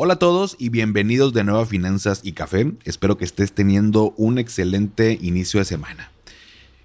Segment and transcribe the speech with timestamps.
[0.00, 2.72] Hola a todos y bienvenidos de nuevo a Finanzas y Café.
[2.84, 6.12] Espero que estés teniendo un excelente inicio de semana.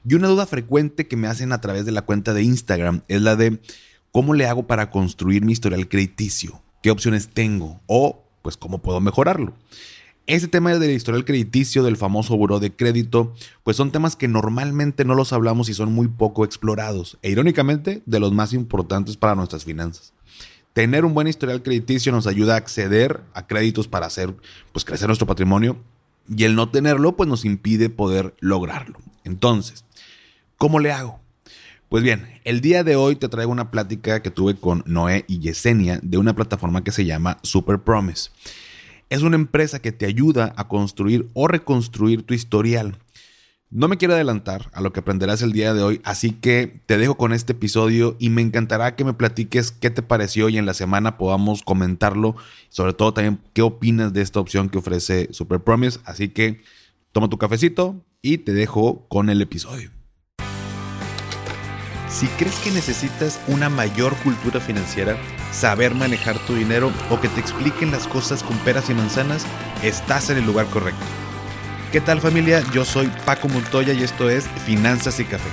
[0.04, 3.21] Y una duda frecuente que me hacen a través de la cuenta de Instagram es
[3.21, 3.60] la de
[4.12, 8.99] cómo le hago para construir mi historial crediticio, qué opciones tengo o pues cómo puedo
[8.99, 9.54] mejorarlo.
[10.25, 15.05] Ese tema del historial crediticio, del famoso buró de crédito, pues son temas que normalmente
[15.05, 19.36] no los hablamos y son muy poco explorados, e irónicamente de los más importantes para
[19.36, 20.14] nuestras finanzas.
[20.74, 24.36] Tener un buen historial crediticio nos ayuda a acceder a créditos para hacer
[24.72, 25.77] pues, crecer nuestro patrimonio
[26.36, 29.00] y el no tenerlo pues, nos impide poder lograrlo.
[29.23, 29.86] Entonces,
[30.58, 31.20] ¿cómo le hago?
[31.90, 35.38] Pues bien, el día de hoy te traigo una plática que tuve con Noé y
[35.38, 38.31] Yesenia de una plataforma que se llama Super Promise.
[39.12, 42.98] Es una empresa que te ayuda a construir o reconstruir tu historial
[43.73, 47.00] no me quiero adelantar a lo que aprenderás el día de hoy, así que te
[47.00, 50.68] dejo con este episodio y me encantará que me platiques qué te pareció y en
[50.68, 52.36] la semana podamos comentarlo,
[52.70, 56.00] sobre todo también qué opinas de esta opción que ofrece Super Promise.
[56.05, 56.62] Así que
[57.12, 59.90] toma tu cafecito y te dejo con el episodio.
[62.09, 65.17] Si crees que necesitas una mayor cultura financiera,
[65.52, 69.47] saber manejar tu dinero o que te expliquen las cosas con peras y manzanas,
[69.81, 71.03] estás en el lugar correcto.
[71.94, 72.63] ¿Qué tal familia?
[72.73, 75.47] Yo soy Paco Montoya y esto es Finanzas y Café,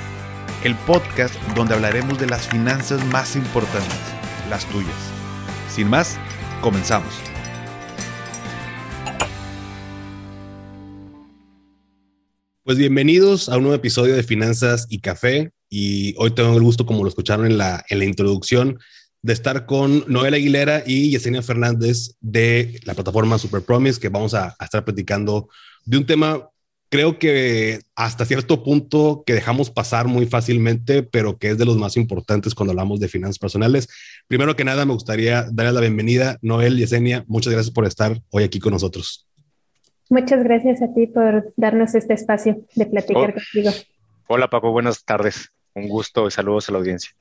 [0.65, 3.99] el podcast donde hablaremos de las finanzas más importantes,
[4.49, 4.97] las tuyas.
[5.69, 6.17] Sin más,
[6.63, 7.13] comenzamos.
[12.63, 16.87] Pues bienvenidos a un nuevo episodio de Finanzas y Café y hoy tengo el gusto,
[16.87, 18.79] como lo escucharon en la, en la introducción,
[19.21, 24.33] de estar con Noel Aguilera y Yesenia Fernández de la plataforma Super Promise, que vamos
[24.33, 25.51] a, a estar platicando
[25.85, 26.51] de un tema,
[26.91, 31.77] creo que hasta cierto punto que dejamos pasar muy fácilmente, pero que es de los
[31.77, 33.89] más importantes cuando hablamos de finanzas personales.
[34.27, 37.25] Primero que nada, me gustaría darle la bienvenida, Noel y Yesenia.
[37.29, 39.27] Muchas gracias por estar hoy aquí con nosotros.
[40.11, 43.71] Muchas gracias a ti por darnos este espacio de platicar contigo.
[44.27, 45.51] Hola Paco, buenas tardes.
[45.75, 47.13] Un gusto y saludos a la audiencia.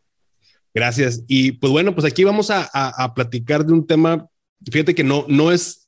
[0.73, 1.23] Gracias.
[1.27, 4.27] Y pues bueno, pues aquí vamos a, a platicar de un tema,
[4.71, 5.87] fíjate que no, no es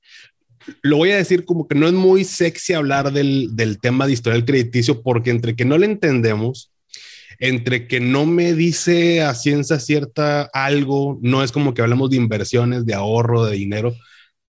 [0.82, 4.14] lo voy a decir como que no es muy sexy hablar del, del tema de
[4.14, 6.72] historial crediticio porque entre que no le entendemos,
[7.40, 12.18] entre que no me dice a ciencia cierta algo, no es como que hablemos de
[12.18, 13.96] inversiones, de ahorro, de dinero,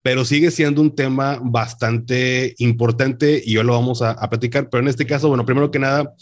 [0.03, 4.69] pero sigue siendo un tema bastante importante y hoy lo vamos a, a platicar.
[4.69, 6.13] Pero en este caso, bueno, primero que nada,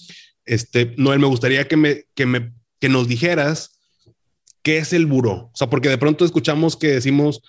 [0.45, 3.81] este, Noel, me gustaría que, me, que, me, que nos dijeras
[4.63, 5.51] qué es el buró.
[5.53, 7.41] O sea, porque de pronto escuchamos que decimos,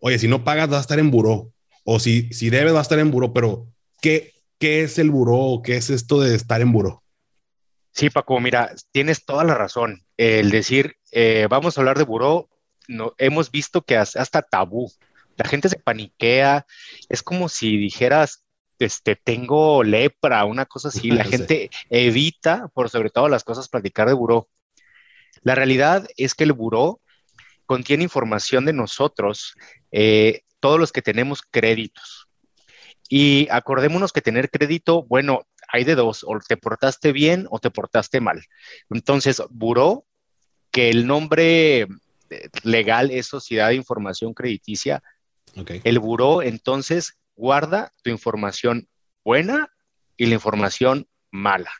[0.00, 1.52] oye, si no pagas, vas a estar en buró
[1.86, 3.68] o si, si debe va a estar en buró, pero
[4.02, 5.62] ¿qué, ¿qué es el buró?
[5.62, 7.04] ¿Qué es esto de estar en buró?
[7.92, 10.04] Sí, Paco, mira, tienes toda la razón.
[10.16, 12.50] El decir, eh, vamos a hablar de buró,
[12.88, 14.92] no, hemos visto que hasta tabú.
[15.36, 16.66] La gente se paniquea.
[17.08, 18.44] Es como si dijeras,
[18.80, 21.10] este, tengo lepra, una cosa así.
[21.10, 24.48] La gente evita, por sobre todo las cosas, platicar de buró.
[25.42, 27.00] La realidad es que el buró
[27.64, 29.54] contiene información de nosotros
[29.92, 32.26] eh, todos los que tenemos créditos.
[33.08, 37.70] Y acordémonos que tener crédito, bueno, hay de dos, o te portaste bien o te
[37.70, 38.42] portaste mal.
[38.90, 40.06] Entonces, buró,
[40.72, 41.86] que el nombre eh,
[42.64, 45.04] legal es Sociedad de Información Crediticia.
[45.84, 48.88] El buró, entonces, guarda tu información
[49.24, 49.70] buena
[50.16, 51.70] y la información mala.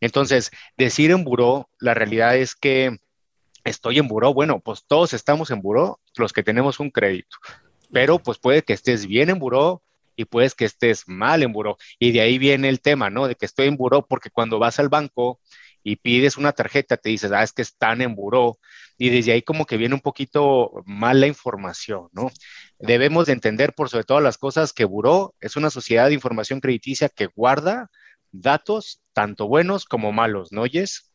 [0.00, 2.96] Entonces, decir en buró, la realidad es que
[3.64, 7.36] estoy en buró, bueno, pues todos estamos en buró, los que tenemos un crédito
[7.92, 9.82] pero pues puede que estés bien en buró
[10.16, 11.76] y puedes que estés mal en buró.
[11.98, 13.28] Y de ahí viene el tema, ¿no?
[13.28, 15.40] De que estoy en buró porque cuando vas al banco
[15.84, 18.58] y pides una tarjeta, te dices, ah, es que están en buró.
[18.98, 22.30] Y desde ahí como que viene un poquito mal la información, ¿no?
[22.78, 26.60] Debemos de entender por sobre todas las cosas que buró es una sociedad de información
[26.60, 27.90] crediticia que guarda
[28.32, 31.07] datos tanto buenos como malos, ¿no oyes?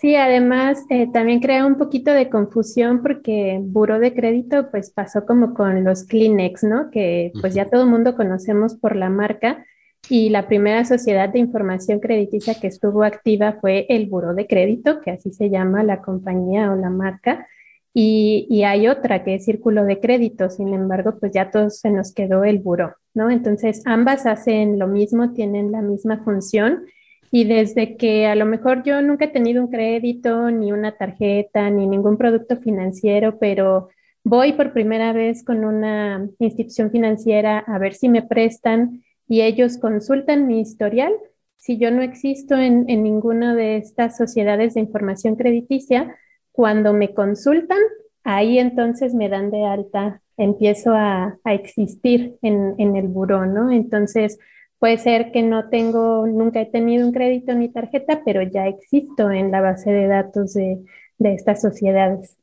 [0.00, 5.26] Sí, además eh, también crea un poquito de confusión porque buro de crédito pues pasó
[5.26, 6.90] como con los Kleenex, ¿no?
[6.90, 9.66] Que pues ya todo el mundo conocemos por la marca
[10.08, 15.02] y la primera sociedad de información crediticia que estuvo activa fue el buro de crédito,
[15.02, 17.46] que así se llama la compañía o la marca.
[17.92, 21.90] Y, y, hay otra que es Círculo de Crédito, sin embargo, pues ya todos se
[21.90, 23.30] nos quedó el buro, ¿no?
[23.30, 26.84] Entonces, ambas hacen lo mismo, tienen la misma función
[27.30, 31.70] y desde que a lo mejor yo nunca he tenido un crédito, ni una tarjeta,
[31.70, 33.88] ni ningún producto financiero, pero
[34.24, 39.78] voy por primera vez con una institución financiera a ver si me prestan y ellos
[39.78, 41.12] consultan mi historial.
[41.56, 46.16] Si yo no existo en, ninguna de estas sociedades de información crediticia,
[46.50, 47.78] cuando me consultan,
[48.24, 53.70] ahí entonces me dan de alta empiezo a, existir en, en el buró, ¿no?
[53.70, 54.38] Entonces,
[54.80, 59.30] puede ser que no tengo, nunca he tenido un crédito ni tarjeta, pero ya existo
[59.30, 60.78] en la base de datos de,
[61.18, 62.36] de estas sociedades.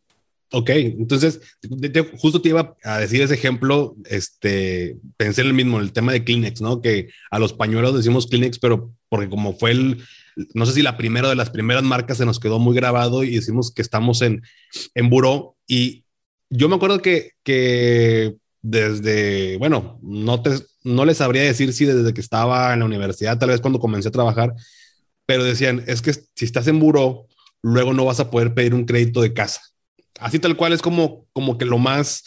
[0.54, 1.42] Ok, entonces
[2.22, 6.24] justo te iba a decir ese ejemplo, este, pensé en el mismo, el tema de
[6.24, 6.80] Kleenex, ¿no?
[6.80, 10.04] Que a los pañuelos decimos Kleenex, pero porque como fue el,
[10.54, 13.36] no sé si la primera de las primeras marcas se nos quedó muy grabado y
[13.36, 14.42] decimos que estamos en,
[14.96, 16.06] en buró y
[16.50, 20.52] yo me acuerdo que, que desde, bueno, no, te,
[20.88, 24.10] no les sabría decir si desde que estaba en la universidad, tal vez cuando comencé
[24.10, 24.54] a trabajar,
[25.26, 27.28] pero decían, es que si estás en buró,
[27.62, 29.62] luego no vas a poder pedir un crédito de casa.
[30.20, 32.24] Así tal cual es como, como que lo más,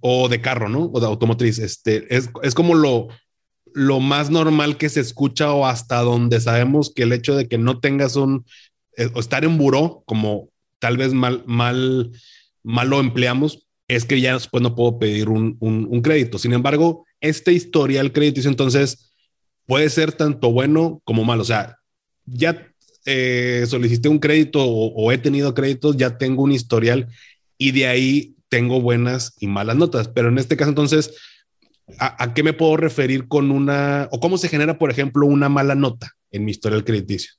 [0.00, 0.90] o de carro, ¿no?
[0.92, 3.08] O de automotriz, este, es, es como lo,
[3.74, 7.58] lo más normal que se escucha o hasta donde sabemos que el hecho de que
[7.58, 8.44] no tengas un,
[8.96, 10.48] eh, estar en buró, como
[10.78, 12.12] tal vez mal, mal,
[12.62, 16.38] mal lo empleamos, es que ya después no puedo pedir un, un, crédito.
[16.38, 19.12] Sin embargo, este historial crediticio entonces
[19.66, 21.42] puede ser tanto bueno como malo.
[21.42, 21.78] O sea,
[22.24, 22.66] ya
[23.04, 27.08] eh, solicité un crédito o, he tenido créditos, ya tengo un historial
[27.56, 30.08] y de ahí tengo buenas y malas notas.
[30.08, 31.14] Pero en este caso, entonces,
[31.98, 35.48] ¿a, ¿a, qué me puedo referir con una, o cómo se genera, por ejemplo, una
[35.48, 37.32] mala nota en mi historial crediticio?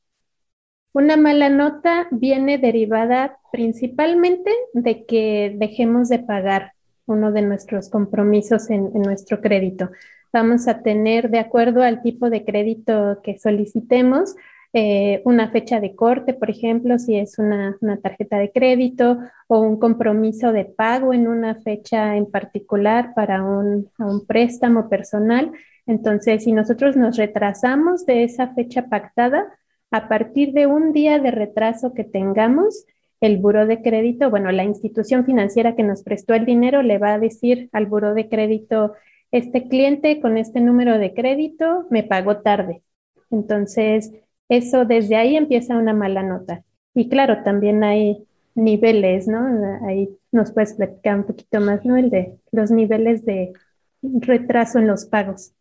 [0.92, 6.74] Una mala nota viene derivada principalmente de que dejemos de pagar
[7.10, 9.90] uno de nuestros compromisos en, nuestro crédito.
[10.32, 14.36] Vamos a tener, de acuerdo al tipo de crédito que solicitemos,
[14.72, 19.18] eh, una fecha de corte, por ejemplo, si es una, tarjeta de crédito
[19.48, 25.52] o un compromiso de pago en una fecha en particular para un, un préstamo personal.
[25.88, 29.48] Entonces, si nosotros nos retrasamos de esa fecha pactada,
[29.92, 32.86] a partir de un día de retraso que tengamos,
[33.22, 37.14] el buro de crédito, bueno, la institución financiera que nos prestó el dinero le va
[37.14, 38.94] a decir al buro de crédito,
[39.32, 42.82] este cliente con este número de crédito me pagó tarde.
[43.30, 44.12] Entonces,
[44.48, 46.64] eso desde ahí empieza una mala nota.
[46.96, 48.26] Y claro, también hay
[48.56, 49.48] niveles, ¿no?
[49.88, 51.98] Ahí nos puedes platicar un poquito más, ¿no?
[51.98, 53.54] El de los niveles de
[54.02, 55.52] retraso en los pagos.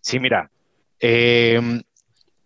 [0.00, 0.50] Sí, mira,
[1.00, 1.60] eh,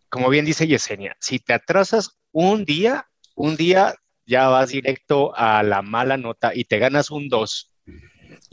[0.08, 3.94] como bien dice Yesenia, si te atrasas un día, un día
[4.30, 7.72] ya vas directo a la mala nota y te ganas un 2.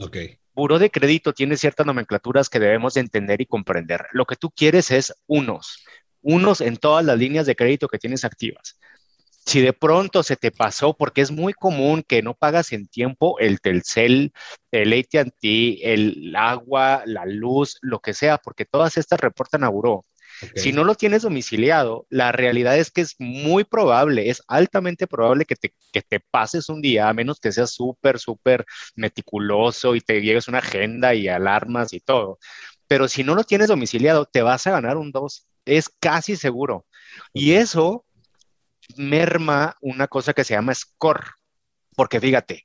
[0.00, 0.16] Ok.
[0.52, 4.06] Buró de crédito tiene ciertas nomenclaturas que debemos entender y comprender.
[4.10, 5.84] Lo que tú quieres es unos,
[6.20, 8.78] unos en todas las líneas de crédito que tienes activas.
[9.46, 13.38] Si de pronto se te pasó, porque es muy común que no pagas en tiempo
[13.38, 14.32] el Telcel,
[14.72, 20.04] el ATT, el agua, la luz, lo que sea, porque todas estas reportan a buró.
[20.54, 25.44] Si no lo tienes domiciliado, la realidad es que es muy probable, es altamente probable
[25.44, 28.64] que te, que te pases un día, a menos que seas súper, súper
[28.94, 32.38] meticuloso y te lleves una agenda y alarmas y todo.
[32.86, 35.46] Pero si no lo tienes domiciliado, te vas a ganar un 2.
[35.64, 36.86] Es casi seguro.
[37.32, 38.04] Y eso
[38.96, 41.24] merma una cosa que se llama score.
[41.96, 42.64] Porque fíjate,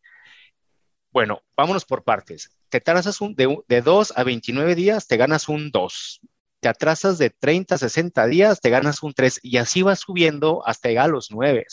[1.11, 2.49] bueno, vámonos por partes.
[2.69, 6.21] Te trazas un, de, de 2 a 29 días, te ganas un 2
[6.63, 10.65] te atrasas de 30 a 60 días, te ganas un 3 y así vas subiendo
[10.65, 11.65] hasta llegar a los 9.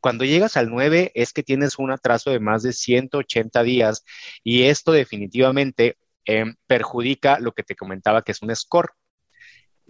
[0.00, 4.04] Cuando llegas al 9 es que tienes un atraso de más de 180 días
[4.42, 8.90] y esto definitivamente em, perjudica lo que te comentaba que es un score.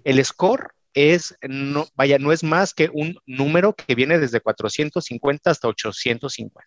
[0.04, 5.50] El score es, no, vaya, no es más que un número que viene desde 450
[5.50, 6.60] hasta 850.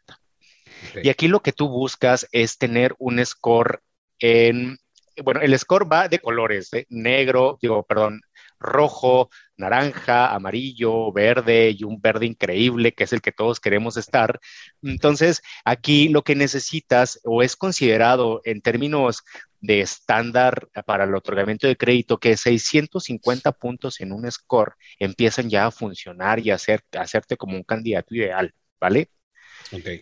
[1.04, 3.84] Y aquí lo que tú buscas es tener un score
[4.18, 4.80] en
[5.24, 8.22] bueno, el score va de colores, negro, digo, perdón,
[8.60, 14.40] rojo, naranja, amarillo, verde y un verde increíble que es el que todos queremos estar.
[14.82, 19.24] Entonces, aquí lo que necesitas o es considerado en términos
[19.60, 25.66] de estándar para el otorgamiento de crédito que 650 puntos en un score empiezan ya
[25.66, 29.10] a funcionar y a hacer, hacerte como un candidato ideal, ¿vale?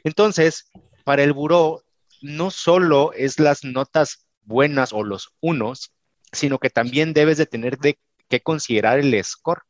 [0.04, 0.70] Entonces,
[1.04, 1.84] para el buró,
[2.22, 5.92] no solo es las notas buenas o los unos,
[6.32, 7.98] sino que también debes de tener de,
[8.30, 9.62] que considerar el score,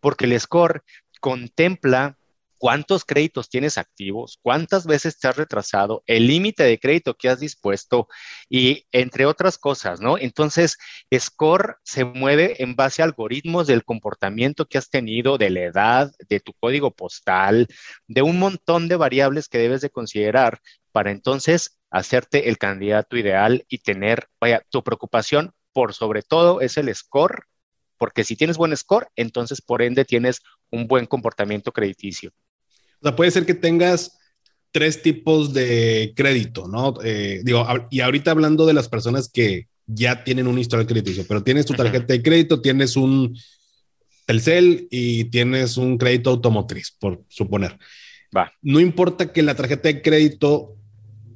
[0.00, 0.82] porque el score
[1.20, 2.16] contempla
[2.64, 7.40] cuántos créditos tienes activos, cuántas veces te has retrasado, el límite de crédito que has
[7.40, 8.08] dispuesto
[8.48, 10.16] y entre otras cosas, ¿no?
[10.16, 10.78] Entonces,
[11.14, 16.12] Score se mueve en base a algoritmos del comportamiento que has tenido, de la edad,
[16.26, 17.68] de tu código postal,
[18.06, 20.60] de un montón de variables que debes de considerar
[20.90, 26.76] para entonces hacerte el candidato ideal y tener, vaya, tu preocupación por sobre todo es
[26.76, 27.44] el score,
[27.98, 32.32] porque si tienes buen score, entonces por ende tienes un buen comportamiento crediticio.
[33.00, 34.18] O sea, puede ser que tengas
[34.72, 36.94] tres tipos de crédito, ¿no?
[37.04, 41.44] Eh, digo, y ahorita hablando de las personas que ya tienen un historial crediticio, pero
[41.44, 43.38] tienes tu tarjeta de crédito, tienes un
[44.26, 47.78] Telcel y tienes un crédito automotriz, por suponer.
[48.36, 48.52] Va.
[48.62, 50.76] No importa que la tarjeta de crédito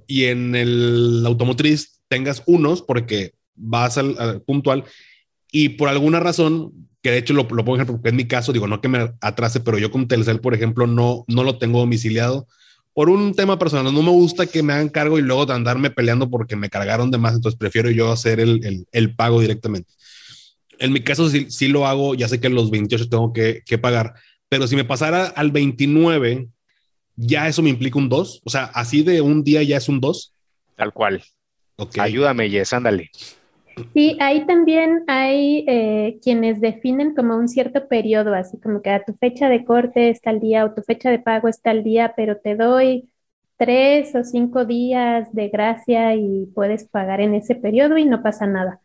[0.09, 4.85] y en el automotriz tengas unos, porque vas al, puntual
[5.53, 6.73] y por alguna razón,
[7.03, 9.61] que de hecho lo, lo pongo porque en mi caso, digo, no que me atrase,
[9.61, 12.49] pero yo con Telcel, por ejemplo, no, no lo tengo domiciliado
[12.95, 13.95] por un tema personal.
[13.95, 17.11] No me gusta que me hagan cargo y luego de andarme peleando porque me cargaron
[17.11, 19.93] de más, entonces prefiero yo hacer el, el, pago directamente.
[20.79, 23.79] En mi caso sí, sí, lo hago, ya sé que los 28 tengo que, que
[23.79, 24.15] pagar,
[24.49, 26.49] pero si me pasara al 29,
[27.19, 28.43] ya eso me implica un 2.
[28.45, 30.33] O sea, así de un día ya es un 2.
[30.77, 31.23] Tal cual.
[31.99, 33.11] Ayúdame, Jess, ándale.
[33.93, 39.05] Sí, ahí también hay eh, quienes definen como un cierto periodo, así como que a
[39.05, 42.15] tu fecha de corte está el día o tu fecha de pago está el día,
[42.17, 43.09] pero te doy
[43.57, 48.47] tres o cinco días de gracia y puedes pagar en ese periodo y no pasa
[48.47, 48.81] nada.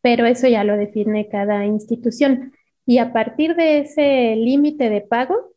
[0.00, 2.52] Pero eso ya lo define cada institución.
[2.86, 5.52] Y a partir de ese límite de pago,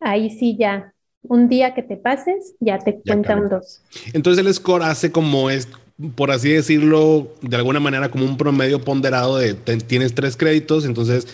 [0.00, 3.82] ahí sí ya un día que te pases, ya te cuenta un 2.
[4.12, 5.68] Entonces el score hace como es,
[6.14, 11.26] por así decirlo, de alguna manera como un promedio ponderado de tienes tres créditos, entonces,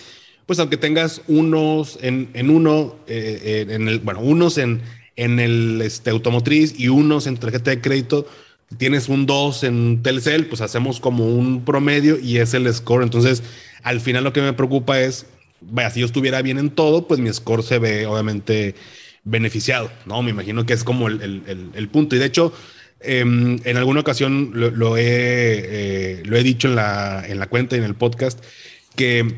[0.47, 4.83] pues aunque tengas unos en, en uno, eh, en el, bueno, unos en,
[5.17, 8.27] en el este, automotriz y unos en tarjeta de crédito,
[8.79, 13.03] tienes un 2 en Telcel, pues hacemos como un promedio y es el score.
[13.03, 13.43] Entonces,
[13.83, 15.27] al final lo que me preocupa es,
[15.61, 18.75] vaya, si yo estuviera bien en todo, pues mi score se ve obviamente
[19.27, 20.23] beneficiado, ¿no?
[20.23, 22.17] Me imagino que es como el, punto.
[22.17, 22.53] Y de hecho,
[23.01, 27.77] em, en alguna ocasión lo, he, eh, lo he dicho en la, en la cuenta
[27.77, 28.43] y en el podcast,
[28.95, 29.35] que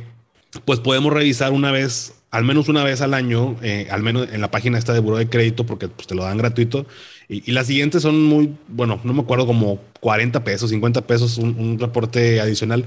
[0.64, 4.40] pues podemos revisar una vez, al menos una vez al año, eh, al menos en
[4.40, 6.86] la página esta de Buró de Crédito, porque pues, te lo dan gratuito.
[7.28, 11.58] Y, las siguientes son muy, bueno, no me acuerdo, como 40 pesos, 50 pesos, un,
[11.58, 12.84] un reporte adicional,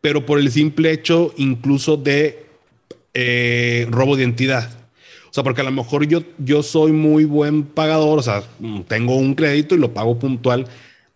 [0.00, 2.46] pero por el simple hecho incluso de
[3.14, 4.81] eh, robo de identidad.
[5.32, 8.42] O sea, porque a lo mejor yo, yo soy muy buen pagador, o sea,
[8.86, 10.66] tengo un crédito y lo pago puntual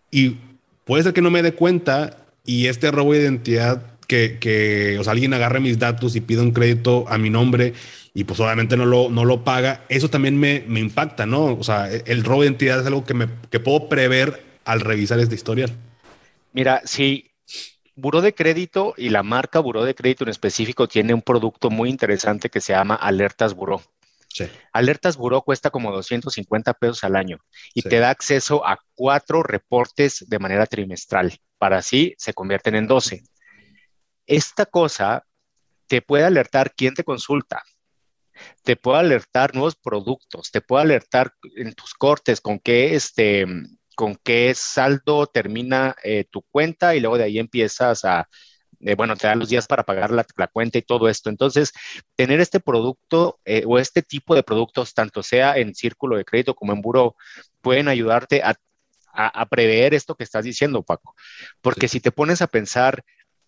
[0.09, 0.37] y
[0.85, 5.03] puede ser que no me dé cuenta y este robo de identidad que, que o
[5.03, 7.73] sea, alguien agarre mis datos y pida un crédito a mi nombre
[8.15, 11.53] y pues obviamente no lo, no lo paga, eso también me, me impacta, ¿no?
[11.53, 15.19] O sea, el robo de identidad es algo que, me, que puedo prever al revisar
[15.19, 15.69] este historial.
[16.53, 17.29] Mira, si
[17.95, 21.91] Buró de Crédito y la marca Buró de Crédito en específico tiene un producto muy
[21.91, 23.83] interesante que se llama Alertas Buró.
[24.73, 27.37] Alertas Buró cuesta como 250 pesos al año
[27.73, 31.37] y te da acceso a cuatro reportes de manera trimestral.
[31.57, 33.23] Para así se convierten en 12.
[34.25, 35.25] Esta cosa
[35.87, 37.63] te puede alertar quién te consulta,
[38.63, 43.45] te puede alertar nuevos productos, te puede alertar en tus cortes con qué, este,
[43.95, 48.27] con qué saldo termina eh, tu cuenta y luego de ahí empiezas a
[48.79, 51.29] eh, bueno, te da los días para pagar la, cuenta y todo esto.
[51.29, 51.73] Entonces,
[52.15, 56.55] tener este producto eh, o este tipo de productos, tanto sea en círculo de crédito
[56.55, 57.15] como en buro,
[57.61, 58.55] pueden ayudarte a,
[59.49, 61.15] prever esto que estás diciendo, Paco.
[61.61, 63.03] Porque si te pones a pensar,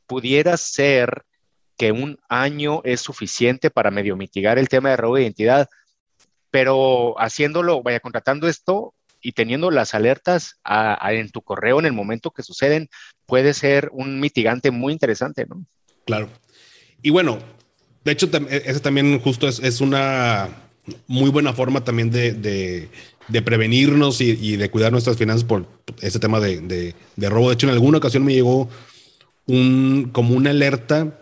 [0.07, 1.25] pudiera ser
[1.77, 5.69] que un año es suficiente para medio mitigar el tema de robo de identidad,
[6.49, 12.31] pero haciéndolo, vaya contratando esto, y teniendo las alertas en tu correo en el momento
[12.31, 12.89] que suceden,
[13.29, 15.63] puede ser un mitigante muy interesante, ¿no?
[16.05, 16.27] Claro.
[17.01, 17.39] Y bueno,
[18.03, 20.50] de hecho, e, ese también justo es, una
[21.07, 22.89] muy buena forma también de,
[23.45, 25.67] prevenirnos y, de cuidar nuestras finanzas por
[26.01, 27.50] ese tema de, robo.
[27.50, 28.67] De hecho, en alguna ocasión me llegó
[29.45, 31.19] un, como una alerta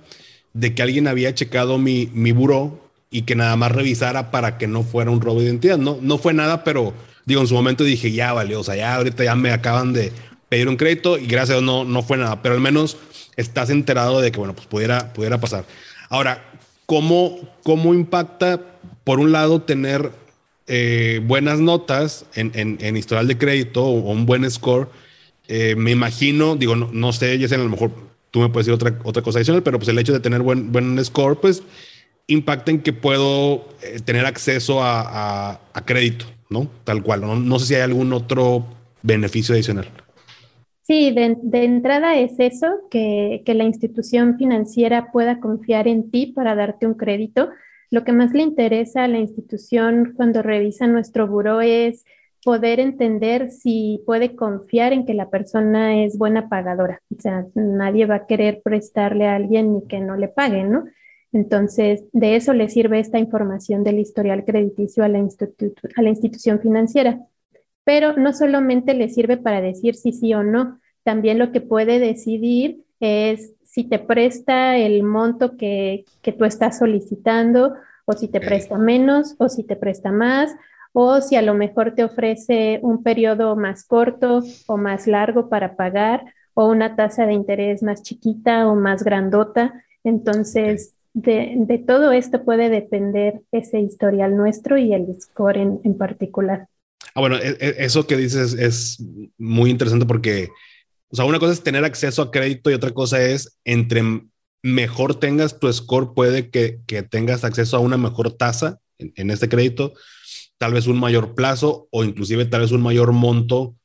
[0.54, 4.68] de que alguien había checado mi, mi buró y que nada más revisara para que
[4.68, 5.78] no fuera un robo de identidad.
[5.78, 6.94] No, no fue nada, pero
[7.26, 10.12] digo, en su momento dije, ya valió, o sea, ya ahorita ya me acaban de
[10.50, 12.98] pedir un crédito y gracias a Dios no, no fue nada, pero al menos
[13.36, 15.66] estás enterado de que, bueno, pues pudiera, pudiera pasar.
[16.10, 16.44] Ahora,
[16.86, 18.62] ¿cómo, cómo impacta,
[19.04, 20.12] por un lado, tener
[20.68, 24.90] eh, buenas notas en, en, historial de crédito o, un buen score?
[25.48, 27.92] Eh, me imagino, digo, no, no sé, Yesen, a lo mejor
[28.32, 30.72] tú me puedes decir otra, otra cosa adicional, pero pues el hecho de tener buen,
[30.72, 31.64] buen score, pues
[32.28, 36.26] impacta en que puedo eh, tener acceso a, a, a crédito.
[36.50, 36.70] ¿no?
[36.84, 37.22] Tal cual.
[37.22, 38.66] No, sé si hay algún otro
[39.02, 39.90] beneficio adicional.
[40.88, 46.88] Sí, de, entrada es eso, que, la institución financiera pueda confiar en ti para darte
[46.88, 47.50] un crédito.
[47.92, 52.06] Lo que más le interesa a la institución cuando revisa nuestro buró es
[52.42, 57.02] poder entender si puede confiar en que la persona es buena pagadora.
[57.14, 60.86] O sea, nadie va a querer prestarle a alguien ni que no le paguen, ¿no?
[61.34, 66.62] Entonces, de eso le sirve esta información del historial crediticio a la, a la institución
[66.62, 67.28] financiera.
[67.88, 72.00] Pero no solamente le sirve para decir sí, sí o no, también lo que puede
[72.00, 78.42] decidir es si te presta el monto que, que tú estás solicitando o si te
[78.42, 80.54] presta menos o si te presta más
[80.92, 85.78] o si a lo mejor te ofrece un periodo más corto o más largo para
[85.78, 86.26] pagar
[86.56, 89.86] o una tasa de interés más chiquita o más grandota.
[90.04, 96.68] Entonces, de, todo esto puede depender ese historial nuestro y el score en, particular.
[97.18, 99.04] Ah, bueno, e, e, eso que dices es
[99.40, 100.50] muy interesante porque,
[101.10, 104.04] o sea, una cosa es tener acceso a crédito y otra cosa es entre
[104.62, 109.94] mejor tengas tu score, puede que, tengas acceso a una mejor tasa en, este crédito,
[110.60, 113.76] tal vez un mayor plazo o inclusive tal vez un mayor monto,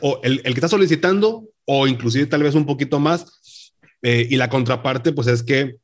[0.00, 3.72] o el, el que está solicitando o inclusive tal vez un poquito más.
[4.02, 5.78] Eh, y la contraparte, pues es que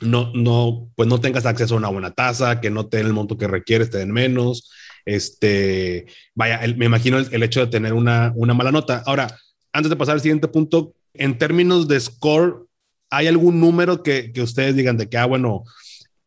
[0.00, 3.12] no, no, pues no tengas acceso a una buena tasa, que no te den el
[3.12, 4.70] monto que requieres, te den menos.
[5.04, 9.02] Este, vaya, me imagino el, hecho de tener una, una mala nota.
[9.06, 9.38] Ahora,
[9.72, 12.66] antes de pasar al siguiente punto, en términos de score,
[13.10, 15.64] ¿hay algún número que, que ustedes digan de que, ah, bueno,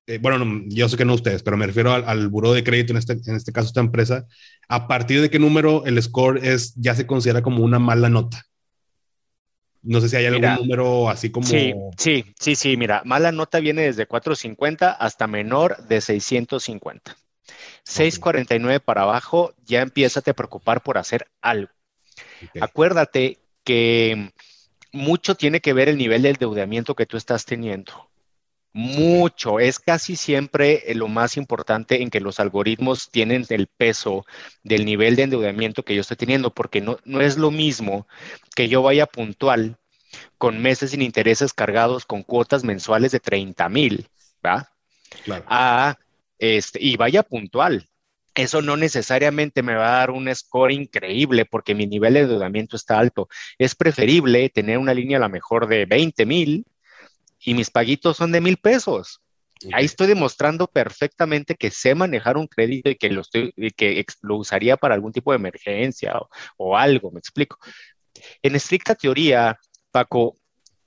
[0.07, 2.93] eh, bueno, yo sé que no ustedes, pero me refiero al, al buró de crédito,
[2.93, 4.27] en este, en este caso esta empresa,
[4.67, 8.45] a partir de qué número el score es, ya se considera como una mala nota.
[9.81, 11.45] No sé si hay algún número así como.
[11.45, 12.75] Sí, sí, sí, sí.
[12.75, 17.15] Mira, mala nota viene desde 450 hasta menor de 650.
[17.85, 21.71] 649 para abajo, ya empieza a preocupar por hacer algo.
[22.59, 24.31] Acuérdate que
[24.91, 28.09] mucho tiene que ver el nivel de endeudamiento que tú estás teniendo.
[28.73, 34.25] Mucho, es casi siempre lo más importante en que los algoritmos tienen el peso
[34.63, 38.05] del nivel de endeudamiento que yo estoy teniendo, porque no, no es lo mismo
[38.53, 39.77] que yo vaya puntual
[40.37, 44.09] con meses sin intereses cargados con cuotas mensuales de 30 mil,
[44.45, 44.69] ¿va?
[45.23, 45.45] Claro.
[46.45, 47.89] Este, y vaya puntual.
[48.35, 52.75] Eso no necesariamente me va a dar un score increíble porque mi nivel de endeudamiento
[52.75, 53.29] está alto.
[53.57, 56.65] Es preferible tener una línea a lo mejor de 20 mil
[57.39, 59.21] y mis paguitos son de mil pesos.
[59.71, 64.35] Ahí estoy demostrando perfectamente que sé manejar un crédito y que lo, estoy, que lo
[64.35, 66.13] usaría para algún tipo de emergencia
[66.57, 67.57] o, algo, me explico.
[68.41, 69.57] En estricta teoría,
[69.91, 70.37] Paco,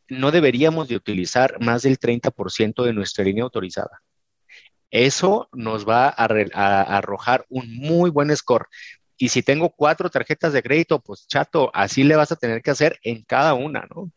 [0.09, 4.03] no deberíamos de utilizar más del 30% de nuestra línea autorizada.
[4.91, 8.69] Eso nos va a, a, arrojar un muy buen score.
[9.17, 12.71] Y si tengo cuatro tarjetas de crédito, pues chato, así le vas a tener que
[12.71, 14.11] hacer en cada una, ¿no?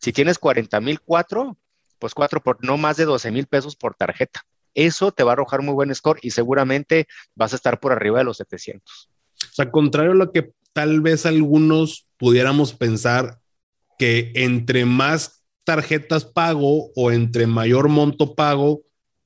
[0.00, 1.56] Si tienes 40 mil cuatro,
[1.98, 4.42] pues cuatro por no más de 12 mil pesos por tarjeta.
[4.74, 8.18] Eso te va a arrojar muy buen score y seguramente vas a estar por arriba
[8.18, 9.10] de los 700.
[9.42, 13.40] O sea, contrario a lo que tal vez algunos pudiéramos pensar
[13.98, 18.82] que entre más tarjetas pago o entre mayor monto pago,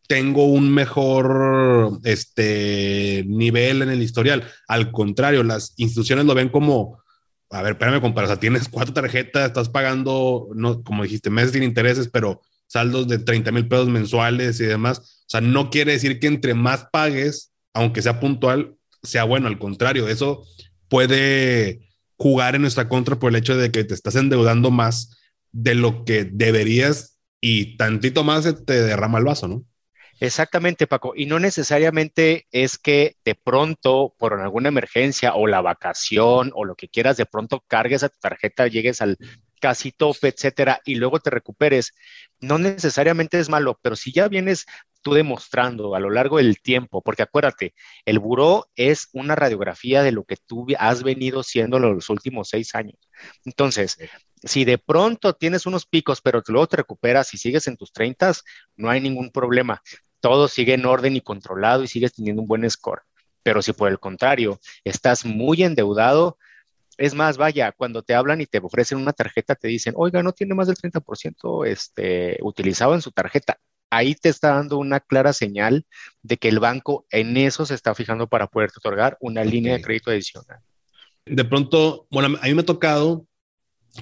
[0.07, 4.45] tengo un mejor este, nivel en el historial.
[4.69, 7.01] Al contrario, las instituciones lo ven como,
[7.51, 11.53] a ver, espérame, compadre, o sea, tienes cuatro tarjetas, estás pagando, no, como dijiste, meses
[11.53, 14.99] sin intereses, pero saldos de 30 mil pesos mensuales y demás.
[14.99, 19.49] O sea, no quiere decir que entre más pagues, aunque sea puntual, sea bueno.
[19.49, 20.45] Al contrario, eso
[20.88, 25.19] puede jugar en nuestra contra por el hecho de que te estás endeudando más
[25.53, 29.65] de lo que deberías y tantito más te derrama el vaso, ¿no?
[30.23, 31.15] Exactamente, Paco.
[31.17, 36.77] Y no necesariamente es que de pronto, por alguna emergencia o la vacación o lo
[36.77, 39.19] que quieras, de pronto cargues a tu tarjeta, llegues al
[39.61, 41.93] casi tope, etcétera, y luego te recuperes,
[42.41, 44.67] no necesariamente es malo, pero si ya vienes
[45.03, 50.13] tú demostrando a lo largo del tiempo, porque acuérdate, el buró es una radiografía de
[50.13, 52.99] lo que tú has venido siendo los últimos seis años.
[53.45, 53.99] Entonces,
[54.45, 58.33] si de pronto tienes unos picos, pero luego te recuperas y sigues en tus 30,
[58.77, 59.83] no hay ningún problema.
[60.23, 63.03] Todo sigue en orden y controlado y sigues teniendo un buen score.
[63.43, 66.39] Pero si por el contrario estás muy endeudado,
[66.97, 70.33] es más, vaya, cuando te hablan y te ofrecen una tarjeta, te dicen, oiga, no
[70.33, 73.59] tiene más del 30% este, utilizado en su tarjeta.
[73.91, 75.85] Ahí te está dando una clara señal
[76.23, 79.83] de que el banco en eso se está fijando para poderte otorgar una línea de
[79.83, 80.61] crédito adicional.
[81.27, 83.27] De pronto, bueno, a mí me ha tocado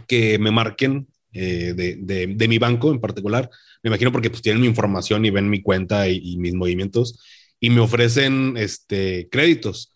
[0.06, 3.50] que me marquen eh, de, mi banco en particular.
[3.82, 7.20] Me imagino porque pues tienen mi información y ven mi cuenta y, y mis movimientos
[7.58, 9.92] y me ofrecen este, créditos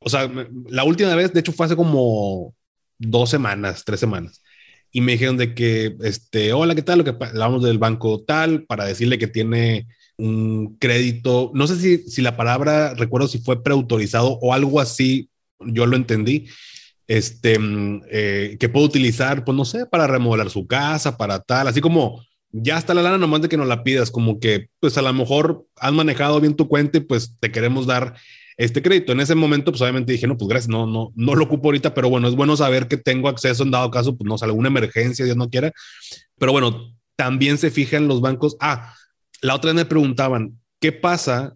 [0.00, 0.30] o sea,
[0.68, 2.54] la última vez, de hecho, fue hace como
[2.98, 4.42] dos semanas, tres semanas.
[4.90, 6.98] Y me dijeron de que, este, hola, ¿qué tal?
[6.98, 11.50] Lo que hablamos del banco tal, para decirle que tiene un crédito.
[11.54, 15.96] No sé si, si la palabra, recuerdo si fue preautorizado o algo así, yo lo
[15.96, 16.46] entendí.
[17.08, 21.66] Este, mm, eh, que puedo utilizar, pues no sé, para remodelar su casa, para tal,
[21.66, 24.96] así como ya está la lana, nomás de que nos la pidas, como que, pues
[24.96, 28.14] a lo mejor has manejado bien tu cuenta y pues te queremos dar
[28.56, 29.12] este crédito.
[29.12, 31.94] En ese momento, pues obviamente dije, no, pues gracias, no, no, no lo ocupo ahorita,
[31.94, 34.68] pero bueno, es bueno saber que tengo acceso en dado caso, pues no sé, alguna
[34.68, 35.72] emergencia, Dios no quiera.
[36.38, 38.56] Pero bueno, también se fijan los bancos.
[38.60, 38.94] Ah,
[39.42, 41.54] la otra vez me preguntaban, ¿qué pasa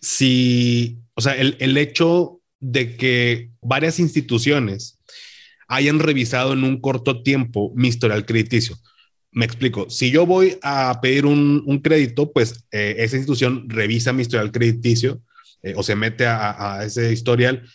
[0.00, 4.98] si, o sea, el, el hecho de que varias instituciones
[5.68, 8.76] hayan revisado en un corto tiempo mi historial crediticio?
[9.30, 9.90] Me explico.
[9.90, 14.50] Si yo voy a pedir un, un crédito, pues eh, esa institución revisa mi historial
[14.50, 15.20] crediticio
[15.62, 17.68] eh, o se mete a, a ese historial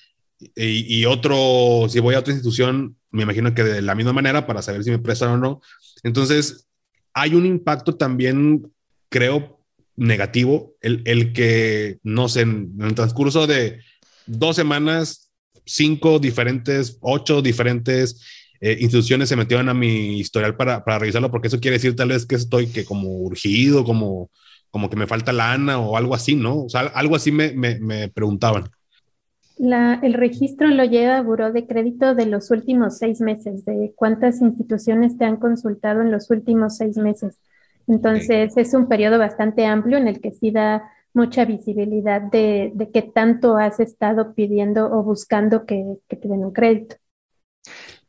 [0.56, 4.46] y, y, otro, si voy a otra institución, me imagino que de la misma manera
[4.46, 5.62] para saber si me prestan o no.
[6.04, 6.68] Entonces,
[7.14, 8.72] hay un impacto también,
[9.10, 9.62] creo,
[9.96, 13.80] negativo, el, el que, no sé, en, en el transcurso de
[14.26, 15.32] dos semanas,
[15.66, 18.22] cinco diferentes, ocho diferentes
[18.66, 22.10] eh, instituciones se metieron a mi historial para, para, revisarlo, porque eso quiere decir tal
[22.10, 24.30] vez que estoy que como urgido, como,
[24.72, 26.64] como que me falta lana o algo así, ¿no?
[26.64, 28.70] O sea, algo así me, me, me preguntaban.
[29.58, 33.92] La, el registro lo lleva a Buró de Crédito de los últimos seis meses, de
[33.96, 37.40] cuántas instituciones te han consultado en los últimos seis meses.
[37.88, 40.84] Entonces, es un periodo bastante amplio en el que sí da
[41.14, 46.44] mucha visibilidad de, de qué tanto has estado pidiendo o buscando que, que te den
[46.44, 46.96] un crédito.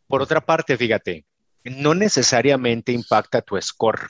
[0.07, 1.25] Por otra parte, fíjate,
[1.65, 4.09] no necesariamente impacta tu score.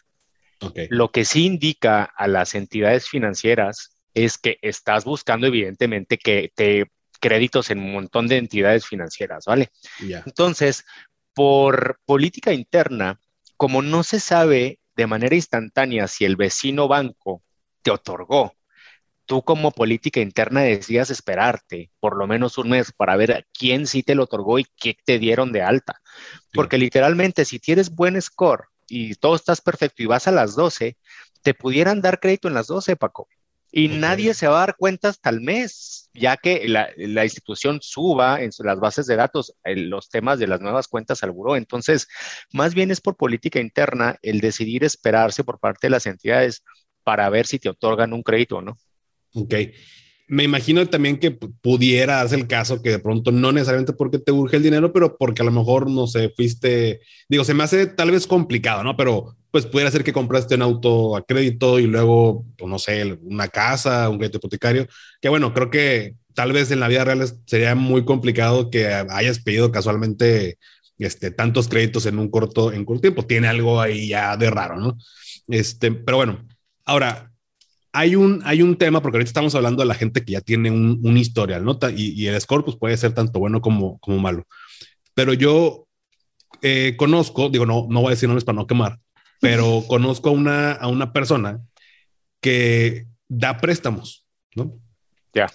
[0.60, 0.86] Okay.
[0.90, 6.86] Lo que sí indica a las entidades financieras es que estás buscando evidentemente que te
[7.20, 9.70] créditos en un montón de entidades financieras, ¿vale?
[10.06, 10.22] Yeah.
[10.26, 10.84] Entonces,
[11.32, 13.18] por política interna,
[13.56, 17.42] como no se sabe de manera instantánea si el vecino banco
[17.82, 18.54] te otorgó
[19.26, 23.86] tú como política interna decías esperarte por lo menos un mes para ver a quién
[23.86, 26.00] sí te lo otorgó y qué te dieron de alta.
[26.52, 30.96] Porque literalmente si tienes buen score y todo estás perfecto y vas a las 12,
[31.42, 33.28] te pudieran dar crédito en las 12, Paco.
[33.76, 33.98] Y okay.
[33.98, 38.40] nadie se va a dar cuenta hasta el mes, ya que la, la institución suba
[38.40, 41.56] en las bases de datos los temas de las nuevas cuentas al buró.
[41.56, 42.06] Entonces,
[42.52, 46.62] más bien es por política interna el decidir esperarse por parte de las entidades
[47.02, 48.78] para ver si te otorgan un crédito o no.
[49.34, 49.54] Ok.
[50.26, 54.32] Me imagino también que pudiera hacer el caso que de pronto no necesariamente porque te
[54.32, 57.86] urge el dinero, pero porque a lo mejor, no sé, fuiste, digo, se me hace
[57.86, 58.96] tal vez complicado, ¿no?
[58.96, 63.18] Pero pues pudiera ser que compraste un auto a crédito y luego, pues, no sé,
[63.22, 64.86] una casa, un crédito hipotecario,
[65.20, 69.40] que bueno, creo que tal vez en la vida real sería muy complicado que hayas
[69.40, 70.58] pedido casualmente
[70.98, 73.26] este, tantos créditos en un corto, en corto tiempo.
[73.26, 74.96] Tiene algo ahí ya de raro, ¿no?
[75.48, 76.46] Este, pero bueno,
[76.84, 77.30] ahora,
[77.94, 80.68] hay un, hay un tema, porque ahorita estamos hablando de la gente que ya tiene
[80.68, 81.78] un, un historial, ¿no?
[81.96, 84.48] Y, y, el score pues, puede ser tanto bueno como, como malo.
[85.14, 85.86] Pero yo
[86.60, 88.98] eh, conozco, digo, no, no voy a decir nombres para no quemar,
[89.40, 91.60] pero conozco a una, a una persona
[92.40, 94.26] que da préstamos,
[94.56, 94.76] ¿no?
[95.32, 95.46] Ya.
[95.46, 95.50] Yeah.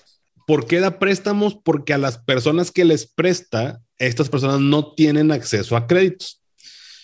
[0.48, 1.60] ¿Por qué da préstamos?
[1.62, 6.42] Porque a las personas que les presta, estas personas no tienen acceso a créditos,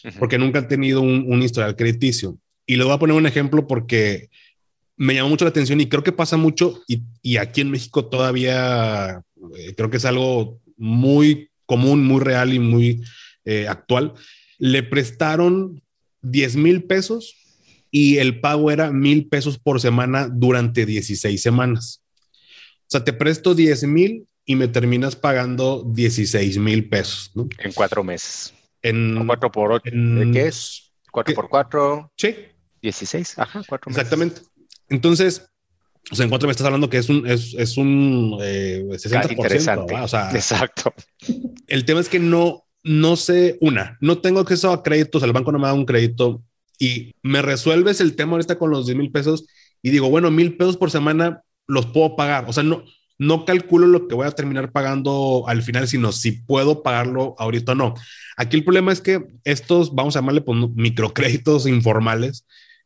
[0.05, 0.17] uh -huh.
[0.17, 2.37] porque nunca han tenido un, un historial crediticio.
[2.65, 4.29] Y le voy a poner un ejemplo porque
[4.97, 8.05] me llamó mucho la atención y creo que pasa mucho y, y aquí en México
[8.05, 9.21] todavía
[9.57, 13.01] eh, creo que es algo muy común, muy real y muy
[13.43, 14.13] eh, actual.
[14.57, 15.81] Le prestaron
[16.21, 17.35] 10 mil pesos
[17.91, 22.01] y el pago era mil pesos por semana durante 16 semanas.
[22.81, 27.31] O sea, te presto 10 mil y me terminas pagando 16 mil pesos.
[27.33, 27.47] ¿no?
[27.57, 28.53] En cuatro meses.
[28.81, 29.83] En 4 por 8.
[29.91, 30.91] En, ¿Qué es?
[31.11, 32.11] 4 por 4.
[32.15, 32.35] Sí.
[32.83, 33.39] 16.
[33.39, 34.03] Ajá, 4 meses.
[34.03, 34.41] Exactamente.
[34.89, 35.49] Entonces,
[36.11, 39.31] o sea, en cuanto me estás hablando que es un, es, es un eh, 60%.
[39.31, 39.95] Interesante.
[39.95, 40.93] O sea, Exacto.
[41.67, 45.51] El tema es que no, no sé, una, no tengo acceso a créditos, el banco
[45.51, 46.43] no me da un crédito
[46.77, 49.45] y me resuelves el tema ahorita con los 10 mil pesos
[49.81, 52.45] y digo, bueno, mil pesos por semana los puedo pagar.
[52.47, 52.83] O sea, no,
[53.17, 57.71] no calculo lo que voy a terminar pagando al final, sino si puedo pagarlo ahorita
[57.71, 57.93] o no.
[58.37, 62.45] Aquí el problema es que estos, vamos a llamarle pues, microcréditos informales,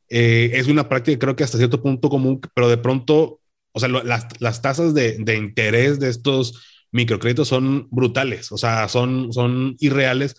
[0.09, 3.39] eh, es una práctica creo que hasta cierto punto común, pero de pronto,
[3.71, 9.31] o sea, las, tasas de, de, interés de estos microcréditos son brutales, o sea, son,
[9.31, 10.35] son irreales,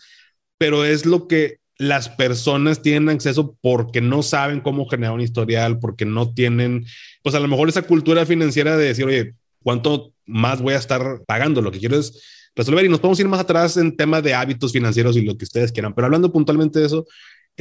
[0.58, 5.78] pero es lo que las personas tienen acceso porque no saben cómo generar un historial,
[5.78, 6.84] porque no tienen,
[7.22, 11.22] pues a lo mejor esa cultura financiera de decir, oye, ¿cuánto más voy a estar
[11.26, 11.62] pagando?
[11.62, 14.72] Lo que quiero es resolver y nos podemos ir más atrás en temas de hábitos
[14.72, 17.06] financieros y lo que ustedes quieran, pero hablando puntualmente de eso,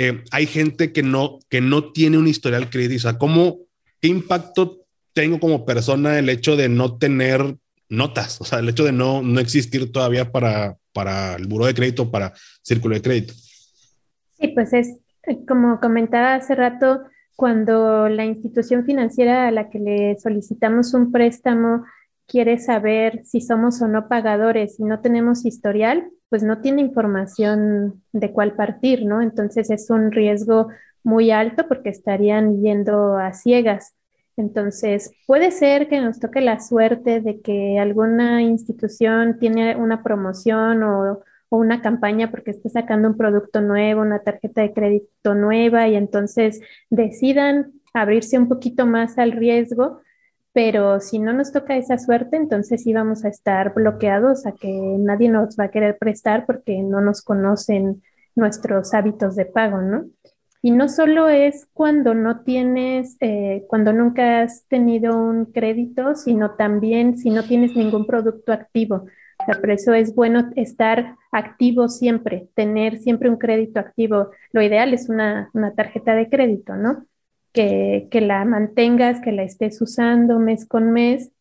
[0.02, 3.10] eh, hay gente que no, que no tiene un historial crediticio.
[3.10, 3.58] O sea, ¿cómo,
[4.00, 7.58] ¿qué impacto tengo como persona el hecho de no tener
[7.90, 8.40] notas?
[8.40, 12.10] O sea, el hecho de no, no existir todavía para, para el buro de crédito,
[12.10, 12.32] para
[12.62, 13.34] círculo de crédito.
[14.40, 14.88] Sí, pues es
[15.46, 17.02] como comentaba hace rato,
[17.36, 21.84] cuando la institución financiera a la que le solicitamos un préstamo
[22.30, 28.04] quiere saber si somos o no pagadores y no tenemos historial, pues no tiene información
[28.14, 29.22] de cuál partir, ¿no?
[29.22, 30.70] Entonces es un riesgo
[31.04, 33.96] muy alto porque estarían yendo a ciegas.
[34.38, 40.84] Entonces, puede ser que nos toque la suerte de que alguna institución tiene una promoción
[40.84, 45.90] o, o, una campaña porque está sacando un producto nuevo, una tarjeta de crédito nueva
[45.90, 50.00] y entonces decidan abrirse un poquito más al riesgo,
[50.54, 54.70] pero si no nos toca esa suerte, entonces sí vamos a estar bloqueados a que
[54.70, 58.02] nadie nos va a querer prestar porque no nos conocen
[58.36, 60.06] nuestros hábitos de pago, ¿no?
[60.62, 66.56] Y no solo es cuando no tienes, eh, cuando nunca has tenido un crédito, sino
[66.56, 69.06] también si no tienes ningún producto activo.
[69.48, 74.32] por eso es bueno estar activo siempre, tener siempre un crédito activo.
[74.52, 77.06] Lo ideal es una, una tarjeta de crédito, ¿no?
[77.52, 81.32] Que, la mantengas, que la estés usando mes con mes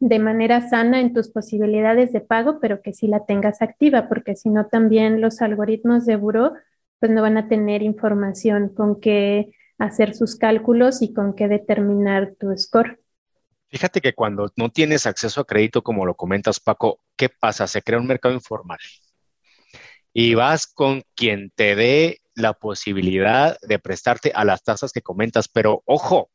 [0.00, 4.36] de manera sana en tus posibilidades de pago, pero que sí la tengas activa, porque
[4.36, 6.52] si no también los algoritmos de buró
[7.00, 12.34] pues no van a tener información con qué hacer sus cálculos y con qué determinar
[12.38, 13.00] tu score.
[13.68, 17.66] Fíjate que cuando no tienes acceso a crédito, como lo comentas, Paco, ¿qué pasa?
[17.66, 18.78] Se crea un mercado informal.
[20.12, 25.48] Y vas con quien te dé la posibilidad de prestarte a las tasas que comentas,
[25.48, 26.30] pero ojo,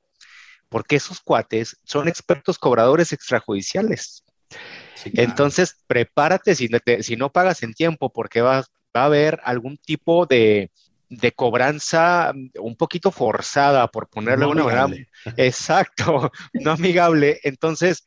[0.70, 4.24] porque esos cuates son expertos cobradores extrajudiciales.
[5.06, 6.70] Entonces, prepárate si,
[7.02, 10.72] si, no pagas en tiempo, porque vas, va a haber algún tipo de,
[11.36, 15.08] cobranza un poquito forzada, por ponerlo de una manera.
[15.38, 17.40] Exacto, no amigable.
[17.44, 18.06] Entonces,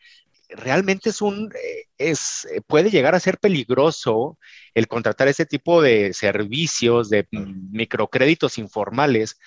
[0.48, 1.52] realmente es un,
[1.98, 4.38] es, puede llegar a ser peligroso
[4.74, 9.38] el contratar ese tipo de servicios, de microcréditos informales,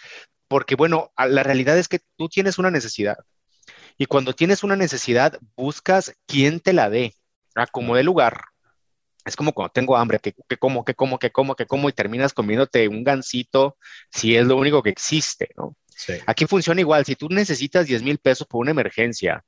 [0.47, 3.17] porque bueno, la realidad es que tú tienes una necesidad.
[3.97, 7.13] Y cuando tienes una necesidad, buscas quién te la dé,
[7.55, 8.41] a como de lugar,
[9.25, 12.33] es como cuando tengo hambre, que, como, que como, que como, que como y terminas
[12.33, 13.77] comiéndote un gansito
[14.11, 15.75] si es lo único que existe, ¿no?
[16.25, 19.43] Aquí funciona igual, si tú necesitas 10 mil pesos por una emergencia,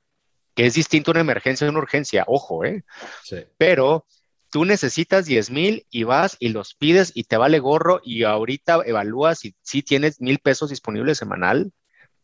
[0.54, 2.84] que es distinto una emergencia de una urgencia, ojo, ¿eh?
[3.22, 3.44] Sí.
[3.58, 4.06] Pero
[4.50, 8.82] tú necesitas 10 mil y vas y los pides y te vale gorro y ahorita
[8.84, 11.72] evalúas si, si tienes mil pesos disponibles semanal,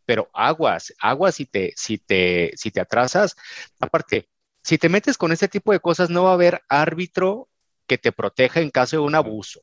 [0.04, 3.36] pero aguas, aguas si te, si te, si te atrasas.
[3.80, 4.28] Aparte,
[4.62, 7.48] si te metes con este tipo de cosas, no va a haber árbitro
[7.86, 9.62] que te proteja en caso de un abuso,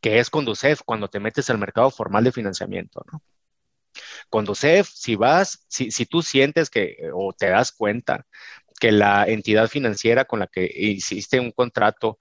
[0.00, 3.22] que es Conducef cuando te metes al mercado formal de financiamiento, ¿no?
[4.28, 8.26] Conducef, si vas, si, si tú sientes que o te das cuenta
[8.80, 12.18] que la entidad financiera con la que hiciste un contrato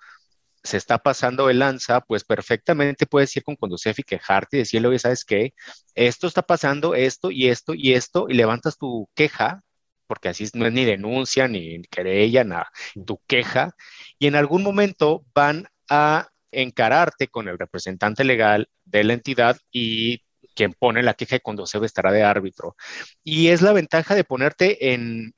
[0.63, 4.89] se está pasando el lanza, pues perfectamente puedes ir con Conducef y quejarte y decirle,
[4.89, 5.53] oye, ¿sabes qué?
[5.95, 9.63] Esto está pasando, esto y esto y esto, y levantas tu queja
[10.09, 12.71] porque así no es ni denuncia, ni querella, nada,
[13.05, 13.75] tu queja,
[14.17, 20.23] y en algún momento van a encararte con el representante legal de la entidad y
[20.59, 22.75] quien pone la queja cuando se estará de árbitro.
[23.23, 25.33] Y es la ventaja de ponerte en,